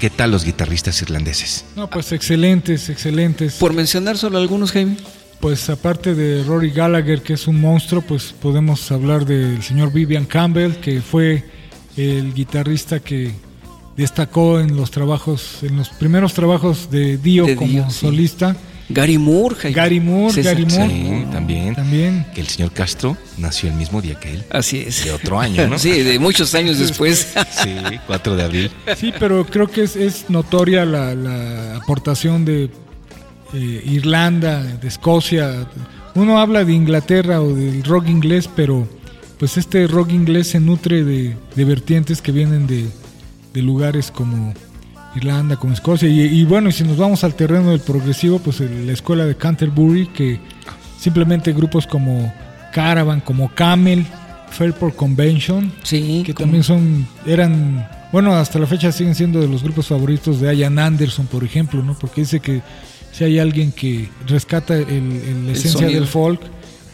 [0.00, 1.66] ¿Qué tal los guitarristas irlandeses?
[1.76, 3.56] No, pues excelentes, excelentes.
[3.56, 4.96] Por mencionar solo algunos, Jaime.
[5.40, 10.24] Pues aparte de Rory Gallagher, que es un monstruo, pues podemos hablar del señor Vivian
[10.24, 11.44] Campbell, que fue
[11.98, 13.32] el guitarrista que
[13.94, 18.06] destacó en los trabajos, en los primeros trabajos de Dio De como Dio, sí.
[18.90, 19.74] Gary Moore, Jaime.
[19.74, 20.54] Gary Moore, César.
[20.54, 20.88] Gary Moore.
[20.90, 21.74] Sí, también.
[21.74, 22.26] También.
[22.34, 24.44] Que el señor Castro nació el mismo día que él.
[24.50, 25.04] Así es.
[25.04, 25.78] De otro año, ¿no?
[25.78, 27.32] sí, de muchos años después.
[27.62, 27.76] Sí,
[28.06, 28.70] 4 de abril.
[28.96, 32.70] Sí, pero creo que es, es notoria la, la aportación de
[33.52, 35.66] eh, Irlanda, de Escocia.
[36.14, 38.88] Uno habla de Inglaterra o del rock inglés, pero
[39.38, 42.86] pues este rock inglés se nutre de, de vertientes que vienen de,
[43.54, 44.52] de lugares como
[45.16, 46.08] Irlanda, como Escocia.
[46.08, 49.24] Y, y bueno, y si nos vamos al terreno del progresivo, pues el- la escuela
[49.26, 50.40] de Canterbury, que
[50.98, 52.32] simplemente grupos como
[52.72, 54.06] Caravan, como Camel,
[54.50, 59.46] Fairport Convention, Sí, que como- también son eran bueno hasta la fecha siguen siendo de
[59.48, 62.60] los grupos favoritos de Ian Anderson por ejemplo no porque dice que
[63.12, 66.00] si hay alguien que rescata el, el- la esencia sonido.
[66.00, 66.40] del folk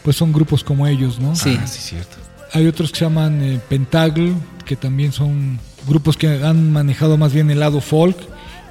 [0.03, 1.57] pues son grupos como ellos no Sí.
[1.59, 2.17] Ah, sí, cierto.
[2.53, 7.33] hay otros que se llaman eh, Pentagle que también son grupos que han manejado más
[7.33, 8.17] bien el lado folk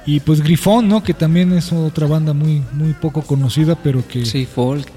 [0.05, 4.25] y pues Grifón no que también es otra banda muy muy poco conocida pero que
[4.25, 4.87] Sí, folk.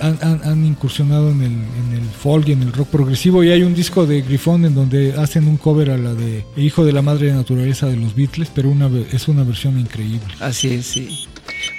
[0.00, 3.50] han, han- han incursionado en el, en el folk y en el rock progresivo y
[3.50, 6.92] hay un disco de Grifón en donde hacen un cover a la de Hijo de
[6.92, 10.20] la Madre de Naturaleza de los Beatles, pero una, es una versión increíble.
[10.38, 11.26] Así es, sí.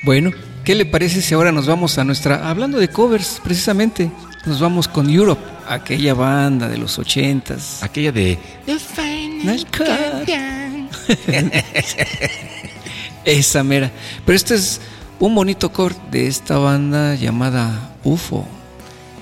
[0.04, 0.32] Bueno,
[0.66, 2.50] ¿qué le parece si ahora nos vamos a nuestra...
[2.50, 4.12] Hablando de covers, precisamente,
[4.46, 7.82] nos vamos con Europe, aquella banda de los ochentas.
[7.84, 8.38] Aquella de
[9.44, 9.88] Nice cut.
[13.26, 13.92] Esa mera.
[14.26, 14.82] Pero este es
[15.20, 18.48] un bonito cover de esta banda llamada UFO.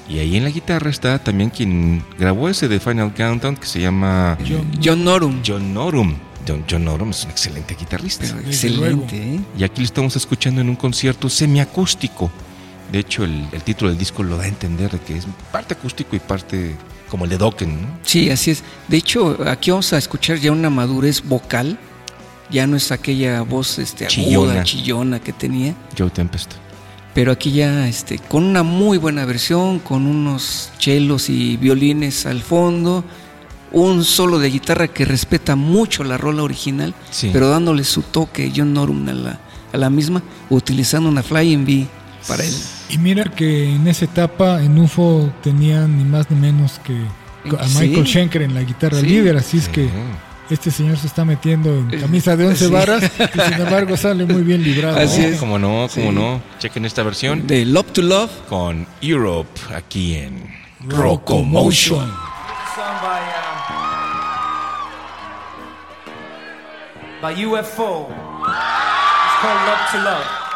[0.07, 3.79] Y ahí en la guitarra está también quien grabó ese de Final Countdown que se
[3.79, 5.41] llama John- John Norum.
[5.45, 6.15] John Norum.
[6.47, 8.25] John, John Norum es un excelente guitarrista.
[8.25, 9.39] Pero excelente, ¿eh?
[9.57, 12.31] Y aquí lo estamos escuchando en un concierto semiacústico.
[12.91, 15.73] De hecho, el, el título del disco lo da a entender de que es parte
[15.75, 16.75] acústico y parte
[17.09, 17.87] como el de Dokken, ¿no?
[18.03, 18.63] Sí, así es.
[18.87, 21.77] De hecho, aquí vamos a escuchar ya una madurez vocal.
[22.51, 24.63] Ya no es aquella voz este, aguda, Chillona.
[24.63, 25.75] chillona que tenía.
[25.97, 26.53] Joe Tempest.
[27.13, 32.41] Pero aquí ya este, con una muy buena versión, con unos chelos y violines al
[32.41, 33.03] fondo,
[33.71, 37.29] un solo de guitarra que respeta mucho la rola original, Sí.
[37.33, 39.39] pero dándole su toque John Norum a la,
[39.73, 41.87] a la misma, utilizando una Flying V
[42.27, 42.53] para él.
[42.89, 46.93] Y mira que en esa etapa en UFO tenían ni más ni menos que
[47.57, 47.79] a Sí.
[47.87, 49.05] Michael Schenker en la guitarra Sí.
[49.07, 49.89] líder, así es que
[50.49, 52.71] este señor se está metiendo en camisa de 11 Sí.
[52.71, 54.99] varas y sin embargo sale muy bien librado.
[54.99, 55.39] Así es.
[55.39, 56.15] Como no, como Sí.
[56.15, 56.41] no.
[56.59, 60.43] Chequen esta versión De Love to Love, con Europe aquí en
[60.87, 62.03] Rocomotion.
[62.05, 62.15] um,
[67.21, 68.07] by UFO.
[68.09, 69.97] It's called Love to.
[69.99, 70.48] Love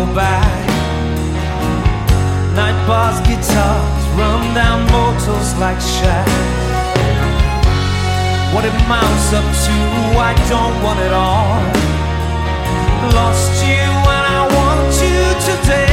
[0.00, 0.40] go by.
[2.56, 6.40] Night bars, guitars, run down motels like shacks.
[8.54, 9.76] What it mounts up to,
[10.28, 11.60] I don't want it all.
[13.18, 15.89] Lost you and I want you today.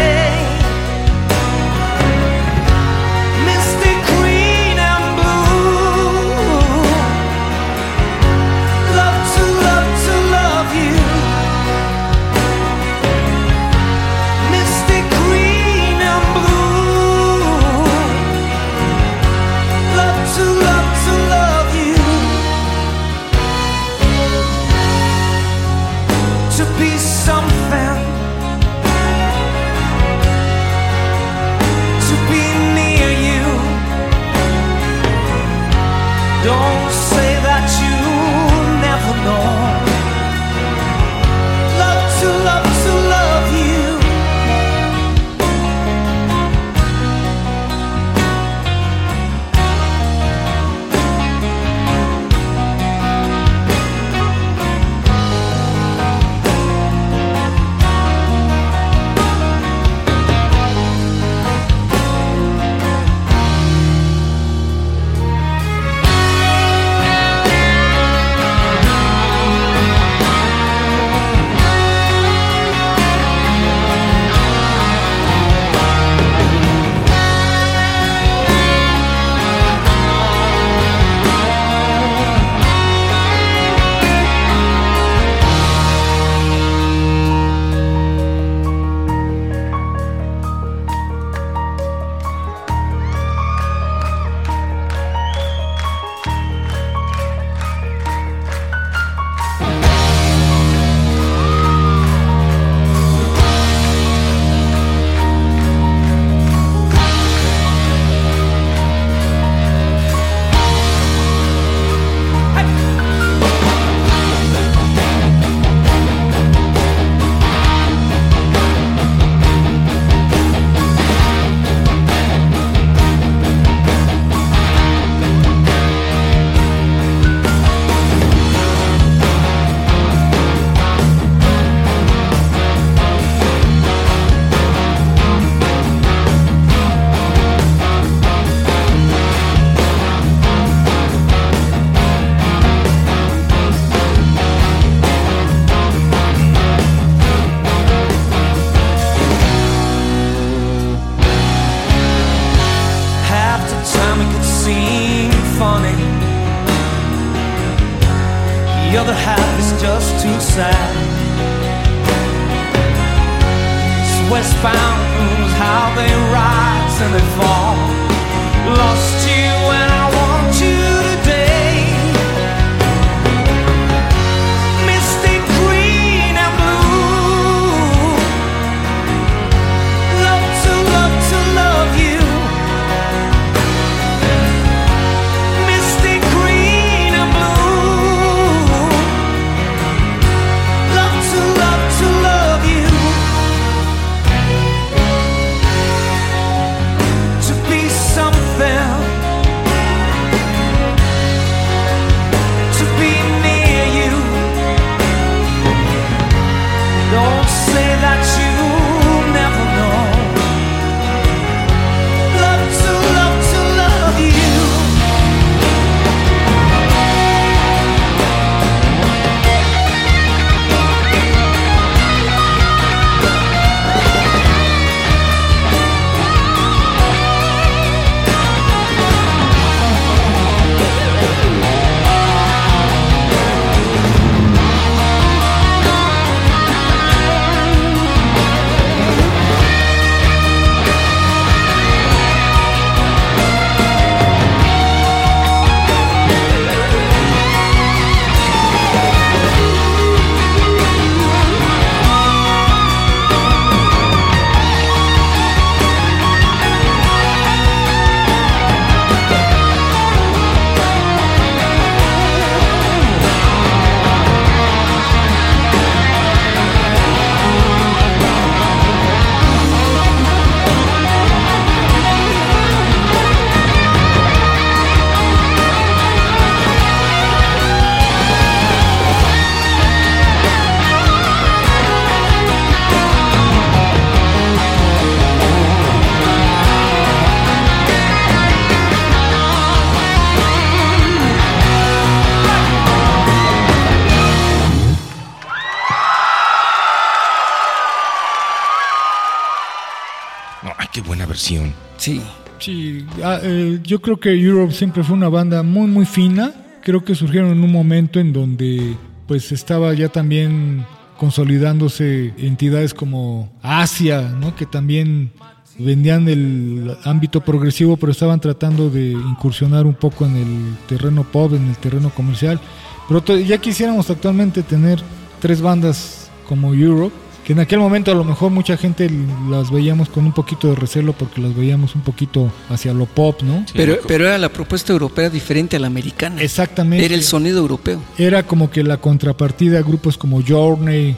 [300.77, 301.73] Ay, qué buena versión.
[301.97, 302.21] Sí.
[302.59, 306.51] Sí, ah, eh, yo creo que Europe siempre fue una banda muy muy fina.
[306.81, 308.95] Creo que surgieron en un momento en donde
[309.27, 310.83] pues estaba ya también
[311.17, 314.55] consolidándose entidades como Asia, ¿no?
[314.55, 315.31] Que también
[315.77, 321.53] vendían el ámbito progresivo, pero estaban tratando de incursionar un poco en el terreno pop,
[321.53, 322.59] en el terreno comercial.
[323.07, 324.99] Pero to- ya quisiéramos actualmente tener
[325.39, 327.15] tres bandas como Europe,
[327.47, 329.09] que en aquel momento a lo mejor mucha gente
[329.49, 333.41] las veíamos con un poquito de recelo porque las veíamos un poquito hacia lo pop,
[333.41, 333.59] ¿no?
[333.65, 336.41] Sí, Pero, pero era la propuesta europea diferente a la americana.
[336.41, 337.05] Exactamente.
[337.05, 338.01] Era el sonido europeo.
[338.17, 341.15] Era como que la contrapartida a grupos como Journey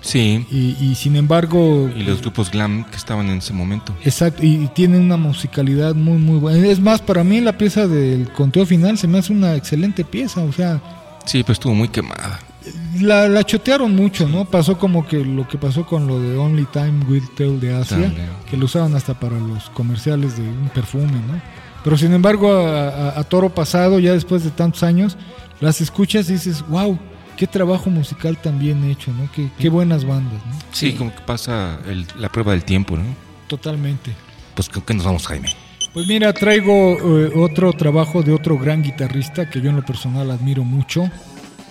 [0.00, 3.94] Sí, y, y sin embargo y los grupos glam que estaban en ese momento.
[4.04, 6.66] Exacto, y, y tiene una musicalidad muy, muy buena.
[6.66, 10.40] Es más, para mí la pieza del conteo final se me hace una excelente pieza.
[10.40, 10.80] O sea,
[11.24, 12.40] Sí, pero estuvo muy quemada.
[13.00, 14.44] La, la chotearon mucho, ¿no?
[14.44, 17.98] Pasó como que lo que pasó con lo de Only Time Will Tell de Asia,
[18.00, 18.28] También.
[18.50, 21.40] que lo usaban hasta para los comerciales de un perfume, ¿no?
[21.84, 25.16] Pero sin embargo, a, a- a toro pasado, ya después de tantos años,
[25.60, 26.98] las escuchas y dices, wow,
[27.36, 29.30] qué trabajo musical tan bien hecho, ¿no?
[29.32, 30.52] Qué, qué buenas bandas, ¿no?
[30.72, 30.96] Sí, Sí.
[30.96, 33.04] como que pasa el- la prueba del tiempo, ¿no?
[33.46, 34.12] Totalmente.
[34.54, 35.48] Pues creo que nos vamos, Jaime.
[35.94, 40.30] Pues mira, traigo eh, otro trabajo de otro gran guitarrista que yo en lo personal
[40.30, 41.08] admiro mucho.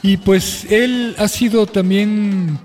[0.08, 2.58] Y pues él ha sido también,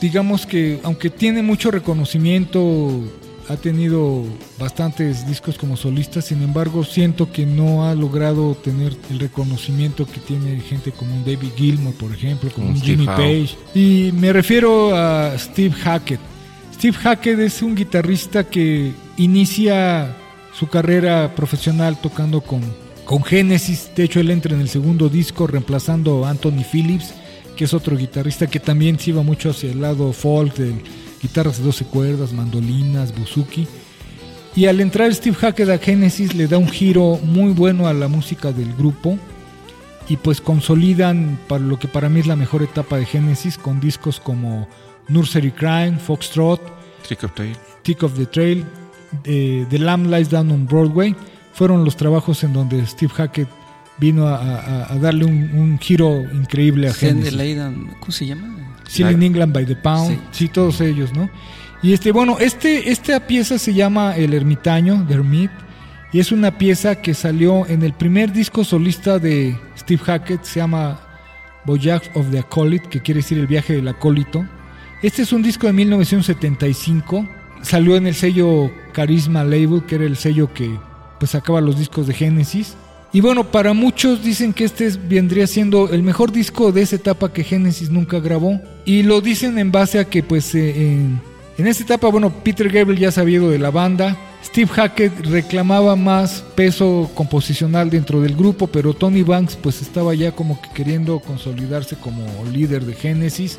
[0.00, 3.04] digamos que, aunque tiene mucho reconocimiento,
[3.48, 4.24] ha tenido
[4.58, 10.18] bastantes discos como solista, sin embargo siento que no ha logrado tener el reconocimiento que
[10.18, 13.14] tiene gente como un David Gilmour, por ejemplo, como un Jimmy Howe.
[13.14, 13.56] Page.
[13.72, 16.20] Y me refiero a Steve Hackett.
[16.74, 20.16] Steve Hackett es un guitarrista que inicia
[20.58, 22.62] su carrera profesional tocando con,
[23.10, 23.90] con Genesis.
[23.96, 27.12] De hecho, él entra en el segundo disco reemplazando a Anthony Phillips,
[27.56, 30.72] que es otro guitarrista que también se iba mucho hacia el lado folk, de
[31.20, 33.66] guitarras de 12 cuerdas, mandolinas, buzuki.
[34.54, 38.06] Y al entrar Steve Hackett a Genesis le da un giro muy bueno a la
[38.06, 39.18] música del grupo
[40.08, 43.80] y pues consolidan para lo que para mí es la mejor etapa de Genesis con
[43.80, 44.68] discos como
[45.08, 46.60] Nursery Crime, Foxtrot,
[47.02, 47.32] Trick of.
[47.82, 48.64] Tick of the Trail,
[49.24, 51.16] eh, The Lamb Lies Down on Broadway.
[51.52, 53.48] Fueron los trabajos en donde Steve Hackett
[53.98, 57.94] vino a, a- a darle un, un giro increíble a Send the Genesis.
[58.00, 58.56] ¿Cómo se llama?
[58.88, 60.18] Still in England by the Pound, Sí.
[60.32, 60.48] sí.
[60.48, 61.28] todos ellos, ¿no?
[61.82, 65.50] Y este, bueno, este, esta pieza se llama El Ermitaño, The Hermit,
[66.12, 70.60] y es una pieza que salió en el primer disco solista de Steve Hackett, se
[70.60, 71.00] llama
[71.64, 74.44] Voyage of the Acolyte, que quiere decir el viaje del acólito.
[75.02, 77.26] Este es un disco de 1975,
[77.62, 80.78] salió en el sello Charisma Label, que era el sello que
[81.20, 82.74] pues sacaba los discos de Genesis.
[83.12, 86.96] Y bueno, para muchos dicen que este es- vendría siendo el mejor disco de esa
[86.96, 88.60] etapa que Genesis nunca grabó.
[88.84, 91.20] Y lo dicen en base a que pues eh, en,
[91.58, 94.16] en esa etapa, bueno, Peter Gabriel ya sabía de la banda.
[94.44, 100.32] Steve Hackett reclamaba más peso composicional dentro del grupo, pero Tony Banks pues estaba ya
[100.32, 103.58] como que queriendo consolidarse como líder de Genesis.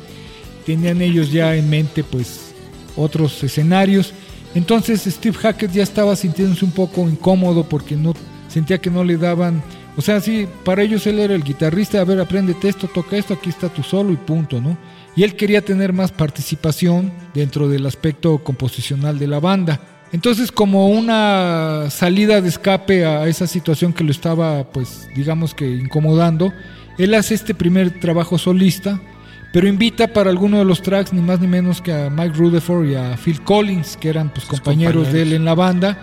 [0.66, 2.52] Tenían ellos ya en mente pues
[2.96, 4.12] otros escenarios.
[4.54, 8.14] Entonces Steve Hackett ya estaba sintiéndose un poco incómodo porque no
[8.48, 9.62] sentía que no le daban,
[9.96, 13.34] o sea, sí, para ellos él era el guitarrista, a ver, apréndete esto, toca esto,
[13.34, 14.76] aquí está tu solo y punto, ¿no?
[15.14, 19.80] Y él quería tener más participación dentro del aspecto composicional de la banda.
[20.12, 25.68] Entonces, como una salida de escape a esa situación que lo estaba, pues, digamos que
[25.70, 26.52] incomodando,
[26.98, 29.00] él hace este primer trabajo solista,
[29.52, 32.86] pero invita para alguno de los tracks ni más ni menos que a Mike Rutherford
[32.86, 35.98] y a Phil Collins, que eran pues, compañeros, de él en la banda.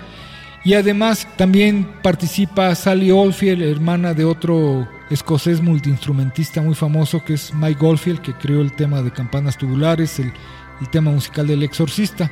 [0.64, 7.54] Y además también participa Sally Oldfield, hermana de otro escocés multiinstrumentista muy famoso que es
[7.54, 10.32] Mike Oldfield, que creó el tema de campanas tubulares, el,
[10.80, 12.30] el tema musical del exorcista.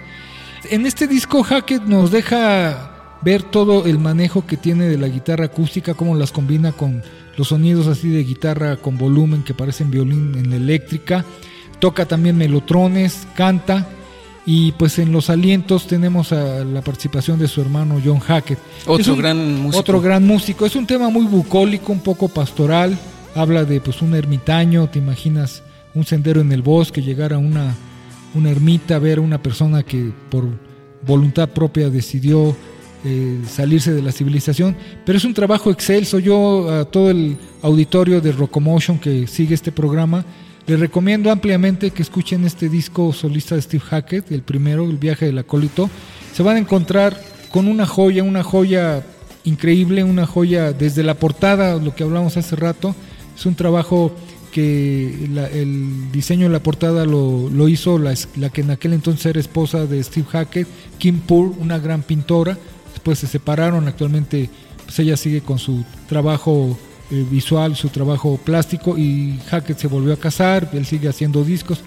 [0.70, 5.46] En este disco Hackett nos deja ver todo el manejo que tiene de la guitarra
[5.46, 7.02] acústica, cómo las combina con
[7.38, 11.24] los sonidos así de guitarra con volumen que parecen violín en la eléctrica.
[11.80, 13.88] Toca también melotrones, canta
[14.46, 18.58] y pues en los alientos tenemos a la participación de su hermano John Hackett.
[18.88, 19.80] Otro un- gran músico.
[19.80, 20.66] Otro gran músico.
[20.66, 22.98] Es un tema muy bucólico, un poco pastoral.
[23.36, 25.62] Habla de pues un ermitaño, te imaginas
[25.94, 27.76] un sendero en el bosque, llegar a una,
[28.34, 30.46] una ermita, ver a una persona que por
[31.06, 32.56] voluntad propia decidió
[33.08, 34.76] eh, salirse de la civilización.
[35.06, 36.20] Pero es un trabajo excelso.
[36.20, 40.26] Yo a todo el auditorio de Rocomotion que sigue este programa,
[40.68, 45.26] les recomiendo ampliamente que escuchen este disco solista de Steve Hackett, el primero, El viaje
[45.26, 45.90] del acólito.
[46.34, 47.18] Se van a encontrar
[47.52, 49.06] con una joya, una joya
[49.46, 52.94] increíble, una joya desde la portada, lo que hablamos hace rato.
[53.38, 54.12] Es un trabajo
[54.52, 58.16] que el diseño de la portada lo, hizo la
[58.52, 62.58] que en aquel entonces era esposa de Steve Hackett, Kim Poor, una gran pintora.
[63.08, 64.50] Después se separaron, actualmente
[64.84, 66.78] pues ella sigue con su trabajo
[67.10, 71.80] eh, visual, su trabajo plástico y Hackett se volvió a casar, él sigue haciendo discos.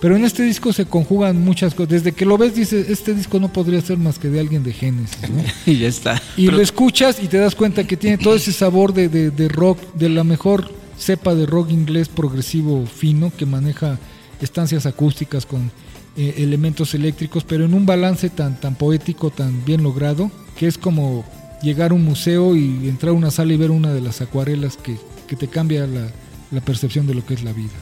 [0.00, 1.88] Pero en este disco se conjugan muchas cosas.
[1.90, 4.72] Desde que lo ves dices, este disco no podría ser más que de alguien de
[4.72, 5.18] Genesis.
[5.28, 5.42] ¿no?
[5.66, 6.22] Y ya está.
[6.36, 9.32] Y Pero- lo escuchas y te das cuenta que tiene todo ese sabor de, de-
[9.32, 13.98] de rock, de la mejor cepa de rock inglés progresivo fino que maneja
[14.40, 15.72] estancias acústicas con
[16.18, 20.76] eh, elementos eléctricos, pero en un balance tan, tan poético, tan bien logrado, que es
[20.76, 21.24] como
[21.62, 24.76] llegar a un museo y entrar a una sala y ver una de las acuarelas
[24.76, 24.96] que,
[25.26, 26.08] que te cambia la,
[26.50, 27.72] la percepción de lo que es la vida.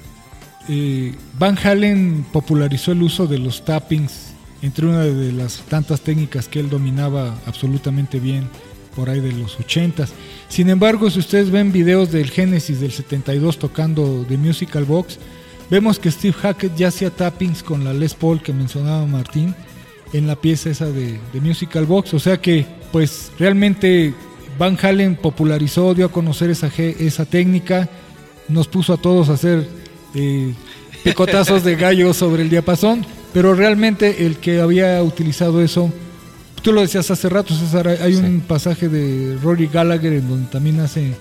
[0.69, 6.49] Eh, Van Halen popularizó el uso de los tappings entre una de las tantas técnicas
[6.49, 8.49] que él dominaba absolutamente bien
[8.97, 10.09] por ahí de los 80s.
[10.49, 15.19] Sin embargo, si ustedes ven videos del Genesis del 72 tocando The Musical Box,
[15.71, 19.55] vemos que Steve Hackett ya hacía tappings con la Les Paul que mencionaba Martín
[20.13, 22.15] en la pieza esa de, de Musical Box.
[22.15, 24.15] O sea que, pues realmente
[24.59, 27.89] Van Halen popularizó, dio a conocer esa, esa técnica,
[28.49, 29.67] nos puso a todos a hacer
[30.15, 30.55] eh,
[31.05, 35.93] picotazos de gallo sobre el diapasón, pero realmente el que había utilizado eso,
[36.63, 40.51] tú lo decías hace rato, César, hay hay un pasaje de Rory Gallagher en donde
[40.51, 41.15] también hace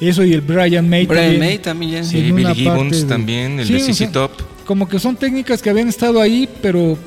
[0.00, 1.40] eso y el Brian May Brian también.
[1.40, 2.04] May también ya.
[2.04, 4.30] Sí, en Billy Gibbons de- también, el Sí, de o CC sea, Top.
[4.66, 6.98] Como que son técnicas que habían estado ahí, pero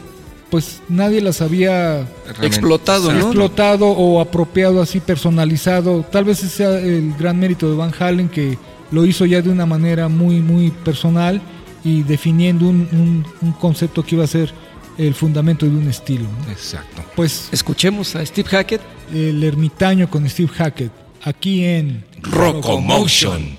[0.49, 2.47] pues nadie las había realmente.
[2.47, 3.19] Explotado, ¿no?
[3.19, 6.03] explotado o apropiado así personalizado.
[6.11, 8.57] Tal vez ese sea el gran mérito de Van Halen que
[8.91, 11.39] lo hizo ya de una manera muy muy personal
[11.83, 14.51] y definiendo un, un- un concepto que iba a ser
[14.97, 16.23] el fundamento de un estilo.
[16.45, 16.51] ¿no?
[16.51, 17.03] Exacto.
[17.15, 18.81] Pues Escuchemos a Steve Hackett.
[19.13, 20.91] el ermitaño con Steve Hackett
[21.23, 23.57] aquí en Rocomotion.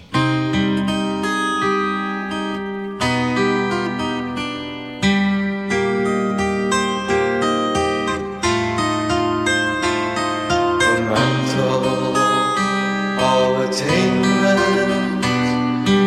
[13.23, 15.25] of attainment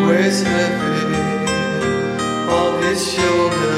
[0.08, 1.16] weighs heavy
[2.49, 3.72] on his shoulders,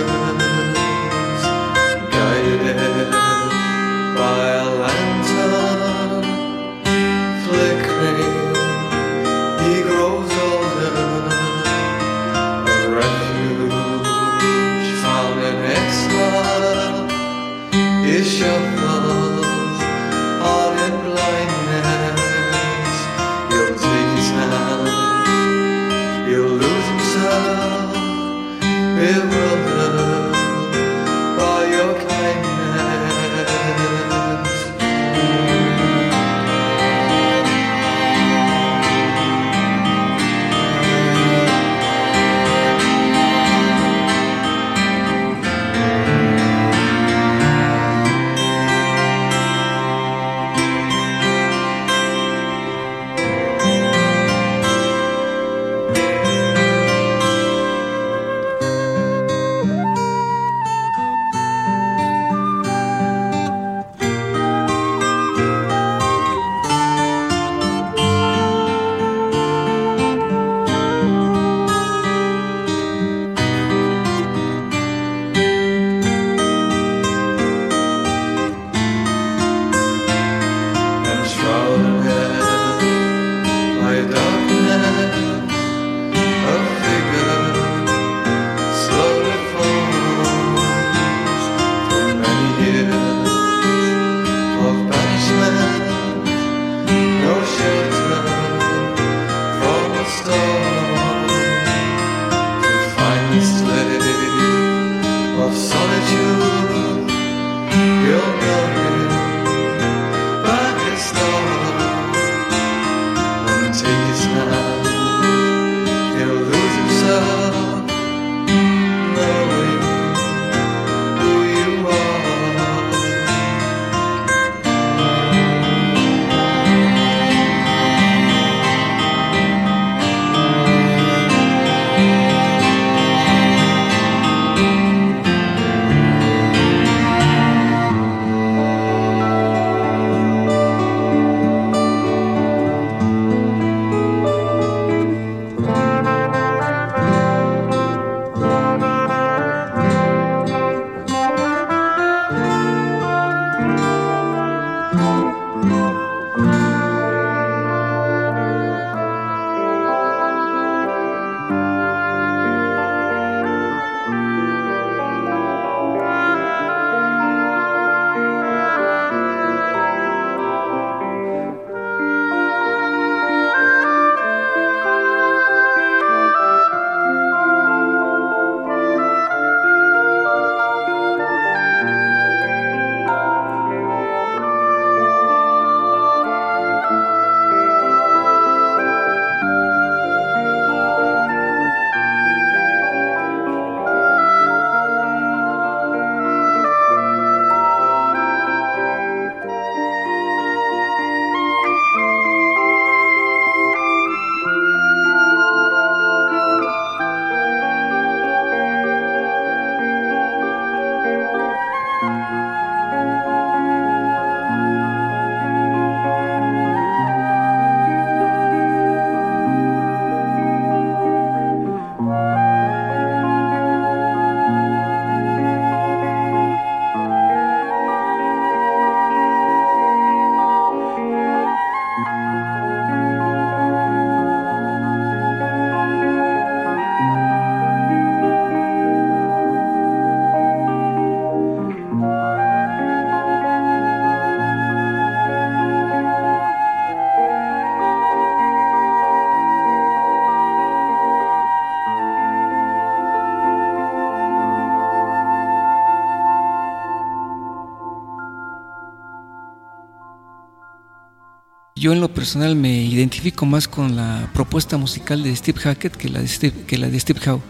[262.16, 266.55] personal me identifico más con la propuesta musical de Steve Hackett que la de Steve,
[266.66, 267.42] que la de Steve Howe.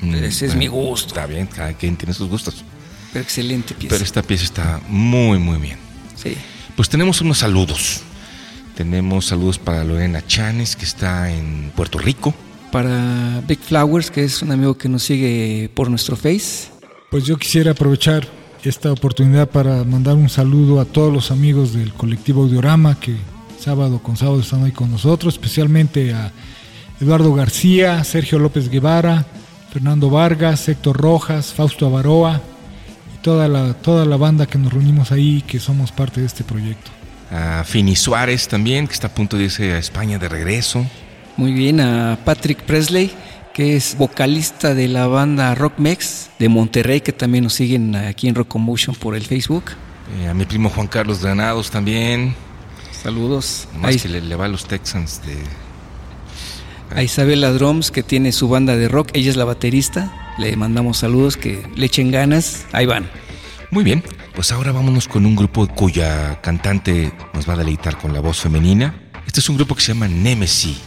[0.00, 1.08] Mm, Ese es mi gusto.
[1.08, 2.64] Está bien, cada quien tiene sus gustos.
[3.12, 3.94] Pero excelente pieza.
[3.94, 5.76] Pero esta pieza está muy, muy bien.
[6.16, 6.34] Sí.
[6.74, 8.00] Pues tenemos unos saludos.
[8.76, 12.34] Tenemos saludos para Lorena Chanes, que está en Puerto Rico.
[12.70, 16.70] Para Big Flowers, que es un amigo que nos sigue por nuestro Face.
[17.10, 18.26] Pues yo quisiera aprovechar
[18.64, 23.16] esta oportunidad para mandar un saludo a todos los amigos del colectivo Audiorama que
[23.62, 26.32] sábado con sábado están ahí con nosotros, especialmente a
[27.00, 29.24] Eduardo García, Sergio López Guevara,
[29.72, 32.40] Fernando Vargas, Héctor Rojas, Fausto Avaroa
[33.14, 36.44] y toda la, toda la banda que nos reunimos ahí que somos parte de este
[36.44, 36.90] proyecto.
[37.30, 40.84] A Fini Suárez también, que está a punto de irse a España de regreso.
[41.36, 43.10] Muy bien, a Patrick Presley,
[43.54, 48.28] que es vocalista de la banda Rock Mex de Monterrey, que también nos siguen aquí
[48.28, 49.64] en Rockomotion por el Facebook.
[50.20, 52.34] Eh, a mi primo Juan Carlos Granados también.
[53.02, 53.66] Saludos.
[53.76, 55.36] Más A, que le, le va a los Texans de...
[56.94, 59.08] a Isabela Drums, que tiene su banda de rock.
[59.12, 60.34] Ella es la baterista.
[60.38, 62.64] Le mandamos saludos, que le echen ganas.
[62.72, 63.10] Ahí van.
[63.70, 64.04] Muy bien,
[64.34, 68.38] pues ahora vámonos con un grupo cuya cantante nos va a deleitar con la voz
[68.38, 68.94] femenina.
[69.26, 70.78] Este es un grupo que se llama Nemesis.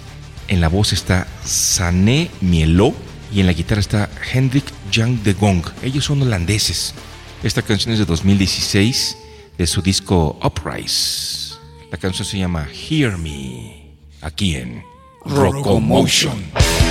[0.48, 2.94] En la voz está Sané Mielo
[3.34, 5.64] y en la guitarra está Hendrik Jan de Gong.
[5.82, 6.94] Ellos son holandeses.
[7.44, 9.18] Esta canción es de 2016
[9.58, 11.45] de su disco Uprise.
[11.96, 14.84] La canción se llama Hear Me, aquí en
[15.24, 16.34] Rockomotion.
[16.54, 16.85] Resign,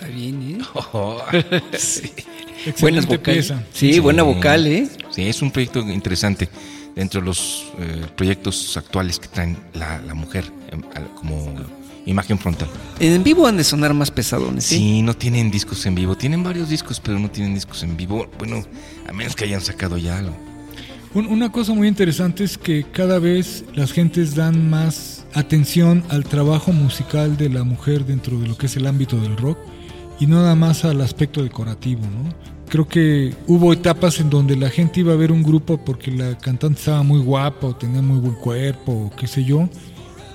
[0.00, 1.60] Está bien, ¿eh?
[1.78, 2.10] sí.
[2.80, 3.46] Buenas Excelente vocales.
[3.48, 3.62] pieza.
[3.72, 4.88] Sí, buena vocal, ¿eh?
[5.10, 6.48] Sí, es un proyecto interesante
[6.94, 10.82] dentro de los eh, proyectos actuales que traen la, la mujer em,
[11.14, 11.54] como
[12.06, 12.68] imagen frontal.
[12.98, 14.76] En vivo han de sonar más pesadones, Sí.
[14.76, 15.02] ¿sí?
[15.02, 16.16] no tienen discos en vivo.
[16.16, 18.26] Tienen varios discos, pero no tienen discos en vivo.
[18.38, 18.64] Bueno,
[19.08, 20.36] a menos que hayan sacado ya algo.
[21.14, 26.24] Un- una cosa muy interesante es que cada vez las gentes dan más atención al
[26.24, 29.58] trabajo musical de la mujer dentro de lo que es el ámbito del rock
[30.20, 32.32] y nada más al aspecto decorativo, ¿no?
[32.68, 36.38] Creo que hubo etapas en donde la gente iba a ver un grupo porque la
[36.38, 39.68] cantante estaba muy guapa o tenía muy buen cuerpo o qué sé yo,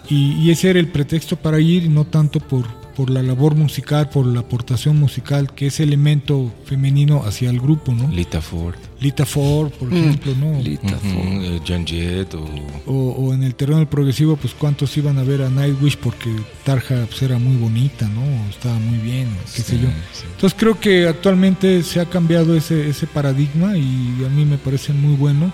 [0.09, 2.65] y, y ese era el pretexto para ir no tanto por,
[2.95, 7.93] por la labor musical, por la aportación musical, que es elemento femenino hacia el grupo,
[7.93, 8.07] ¿no?
[8.07, 10.59] Lita Ford, Lita Ford, por ejemplo, ¿no?
[10.61, 11.43] Lita Ford.
[11.43, 12.45] eh, Jan Jett o
[12.87, 16.33] O, o en el terreno del progresivo, pues cuántos iban a ver a Nightwish porque
[16.63, 18.21] Tarja pues, era muy bonita, ¿no?
[18.49, 19.89] Estaba muy bien, qué sé yo.
[20.13, 20.23] sí.
[20.33, 24.93] Entonces creo que actualmente se ha cambiado ese, ese paradigma y a mí me parece
[24.93, 25.51] muy bueno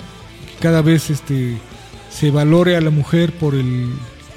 [0.51, 1.57] que cada vez este,
[2.11, 3.89] se valore a la mujer por el,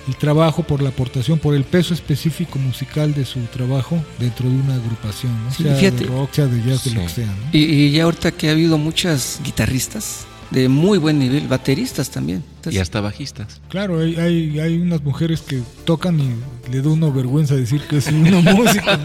[0.08, 4.54] el trabajo, por la aportación, por el peso específico musical de su trabajo dentro de
[4.56, 5.50] una agrupación, ¿no?
[5.50, 6.04] Sí, sea fíjate.
[6.04, 7.06] de rock, sea de jazz, de lo Sí.
[7.06, 7.32] que sea, ¿no?
[7.52, 12.44] Y, y ya ahorita que ha habido muchas guitarristas de muy buen nivel, bateristas también.
[12.70, 13.60] y hasta bajistas.
[13.68, 17.96] Claro, hay, hay, hay unas mujeres que tocan y le da una vergüenza decir que
[17.98, 19.00] es una música,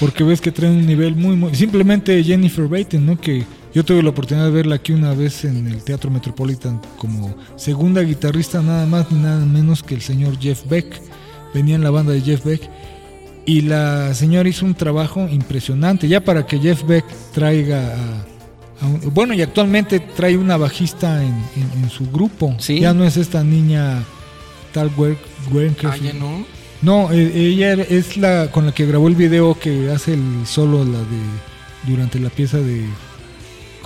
[0.00, 1.54] porque ves que traen un nivel muy, muy...
[1.54, 3.20] Simplemente Jennifer Baten, ¿no?
[3.20, 3.44] Que
[3.74, 8.00] yo tuve la oportunidad de verla aquí una vez en el Teatro Metropolitan como segunda
[8.02, 11.00] guitarrista, nada más ni nada menos que el señor Jeff Beck.
[11.54, 12.62] Venía en la banda de Jeff Beck.
[13.46, 18.86] Y la señora hizo un trabajo impresionante, ya para que Jeff Beck traiga a, a
[18.88, 22.54] un- bueno, y actualmente trae una bajista en, en- en su grupo.
[22.58, 22.80] Sí.
[22.80, 24.02] Ya no es esta niña
[24.72, 24.90] tal
[25.84, 26.44] Ah, ya no.
[26.82, 30.84] No, eh, ella es la con la que grabó el video que hace el solo
[30.84, 32.84] la de durante la pieza de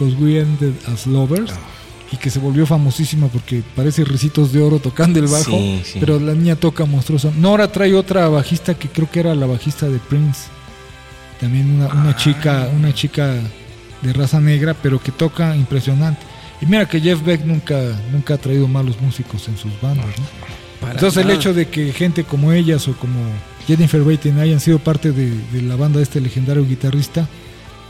[0.03, 1.53] Cause We Ended as Lovers
[2.11, 5.99] y que se volvió famosísima porque parece risitos de oro tocando el bajo, Sí, sí.
[6.01, 7.31] pero la niña toca monstruosa.
[7.39, 10.43] Nora trae otra bajista que creo que era la bajista de Prince.
[11.41, 12.17] También una, una Ah.
[12.17, 13.35] chica, una chica
[14.03, 16.21] de raza negra, pero que toca impresionante.
[16.61, 17.81] Y mira que Jeff Beck nunca,
[18.13, 20.89] nunca ha traído malos músicos en sus bandas, ¿no?
[20.91, 21.39] Entonces el nada.
[21.39, 23.19] hecho de que gente como ellas o como
[23.69, 27.29] Jennifer Baten hayan sido parte de, de la banda de este legendario guitarrista,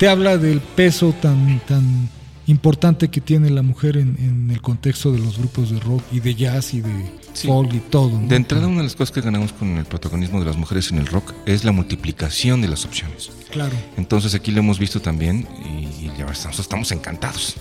[0.03, 2.09] te habla del peso tan, tan
[2.49, 6.19] importante que tiene la mujer en, en el contexto de los grupos de rock y
[6.19, 6.91] de jazz y de
[7.35, 7.47] Sí.
[7.47, 8.19] folk y todo.
[8.19, 8.27] ¿no?
[8.27, 10.99] De entrada, una de las cosas que ganamos con el protagonismo de las mujeres en
[10.99, 13.31] el rock es la multiplicación de las opciones.
[13.53, 13.77] Claro.
[13.97, 17.55] Entonces aquí lo hemos visto también y, y ya estamos, estamos encantados.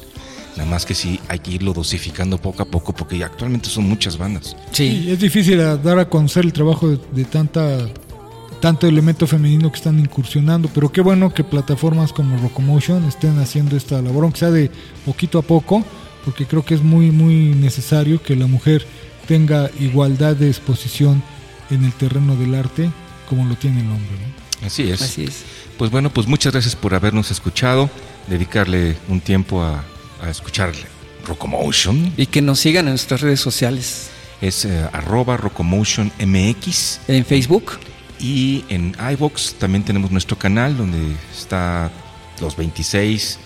[0.58, 3.88] Nada más que sí hay que irlo dosificando poco a poco porque ya actualmente son
[3.88, 4.58] muchas bandas.
[4.72, 7.88] Sí, Sí, es difícil dar a conocer el trabajo de, de tanta
[8.62, 13.76] tanto elemento femenino que están incursionando, pero qué bueno que plataformas como Rocomotion estén haciendo
[13.76, 14.72] esta labor, aunque sea de
[15.06, 15.84] poquito a poco,
[16.24, 18.86] porque creo que es muy muy necesario que la mujer
[19.28, 21.22] tenga igualdad de exposición
[21.70, 22.90] en el terreno del arte
[23.28, 24.18] como lo tiene el hombre.
[24.62, 24.68] ¿no?
[24.68, 25.02] Así es.
[25.02, 25.44] así es.
[25.78, 27.90] Pues bueno, pues muchas gracias por habernos escuchado,
[28.28, 29.84] dedicarle un tiempo a,
[30.22, 30.74] a escuchar
[31.26, 32.14] Rocomotion.
[32.18, 34.10] Y que nos sigan en nuestras redes sociales,
[34.42, 37.74] Es eh, arroba Rocomotion MX en Facebook,
[38.22, 41.92] y en iVox también tenemos nuestro canal donde está
[42.40, 43.40] los 26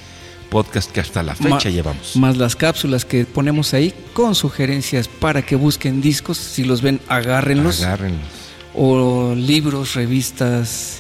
[0.50, 2.16] podcasts que hasta la fecha Ma- llevamos.
[2.16, 7.00] más las cápsulas que ponemos ahí con sugerencias para que busquen discos, si los ven,
[7.08, 8.28] agárrenlos, Agárrenlos.
[8.74, 11.00] o libros, revistas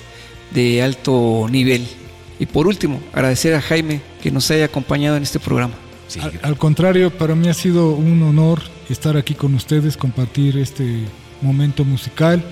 [0.51, 1.85] de alto nivel.
[2.39, 5.73] Y por último, agradecer a Jaime que nos haya acompañado en este programa.
[6.07, 10.57] Sí, Al, al contrario, para mí ha sido un honor estar aquí con ustedes, compartir
[10.57, 10.99] este
[11.41, 12.43] momento musical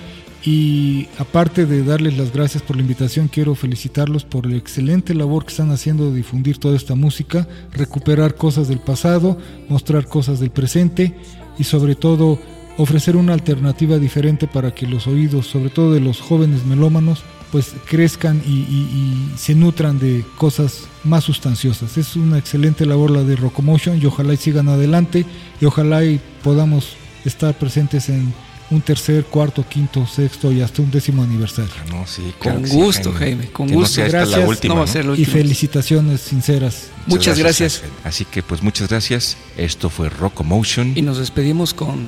[0.44, 5.44] y aparte de darles las gracias por la invitación, quiero felicitarlos por la excelente labor
[5.44, 9.38] que están haciendo de difundir toda esta música, recuperar cosas del pasado,
[9.70, 11.14] mostrar cosas del presente
[11.58, 12.38] y sobre todo
[12.76, 17.72] ofrecer una alternativa diferente para que los oídos, sobre todo de los jóvenes melómanos, pues
[17.88, 21.96] crezcan y, se nutran de cosas más sustanciosas.
[21.96, 25.24] Es una excelente labor la de Rocomotion y ojalá y sigan adelante
[25.60, 28.34] y ojalá y podamos estar presentes en
[28.70, 31.72] un tercer, cuarto, quinto, sexto y hasta un décimo aniversario.
[31.90, 34.00] No, sí, Con claro que sí, gusto, Jaime, con Que gusto.
[34.00, 34.48] No la Gracias.
[34.48, 35.32] última, no va a ser la Y última.
[35.32, 36.88] felicitaciones sinceras.
[37.06, 37.82] Muchas gracias.
[38.04, 39.36] Así que pues muchas gracias.
[39.56, 40.92] Esto fue Rocomotion.
[40.96, 42.06] Y nos despedimos con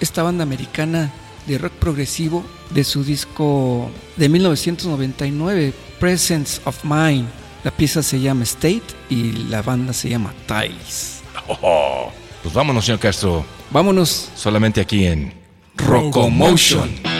[0.00, 1.10] esta banda americana
[1.46, 7.26] de rock progresivo de su disco de 1999, Presence of Mind.
[7.64, 11.20] La pieza se llama State y la banda se llama Tiles.
[11.46, 12.10] Oh,
[12.42, 13.44] pues vámonos, señor Castro.
[13.70, 14.30] Vámonos.
[14.34, 15.34] Solamente aquí en
[15.76, 17.13] Rocomotion.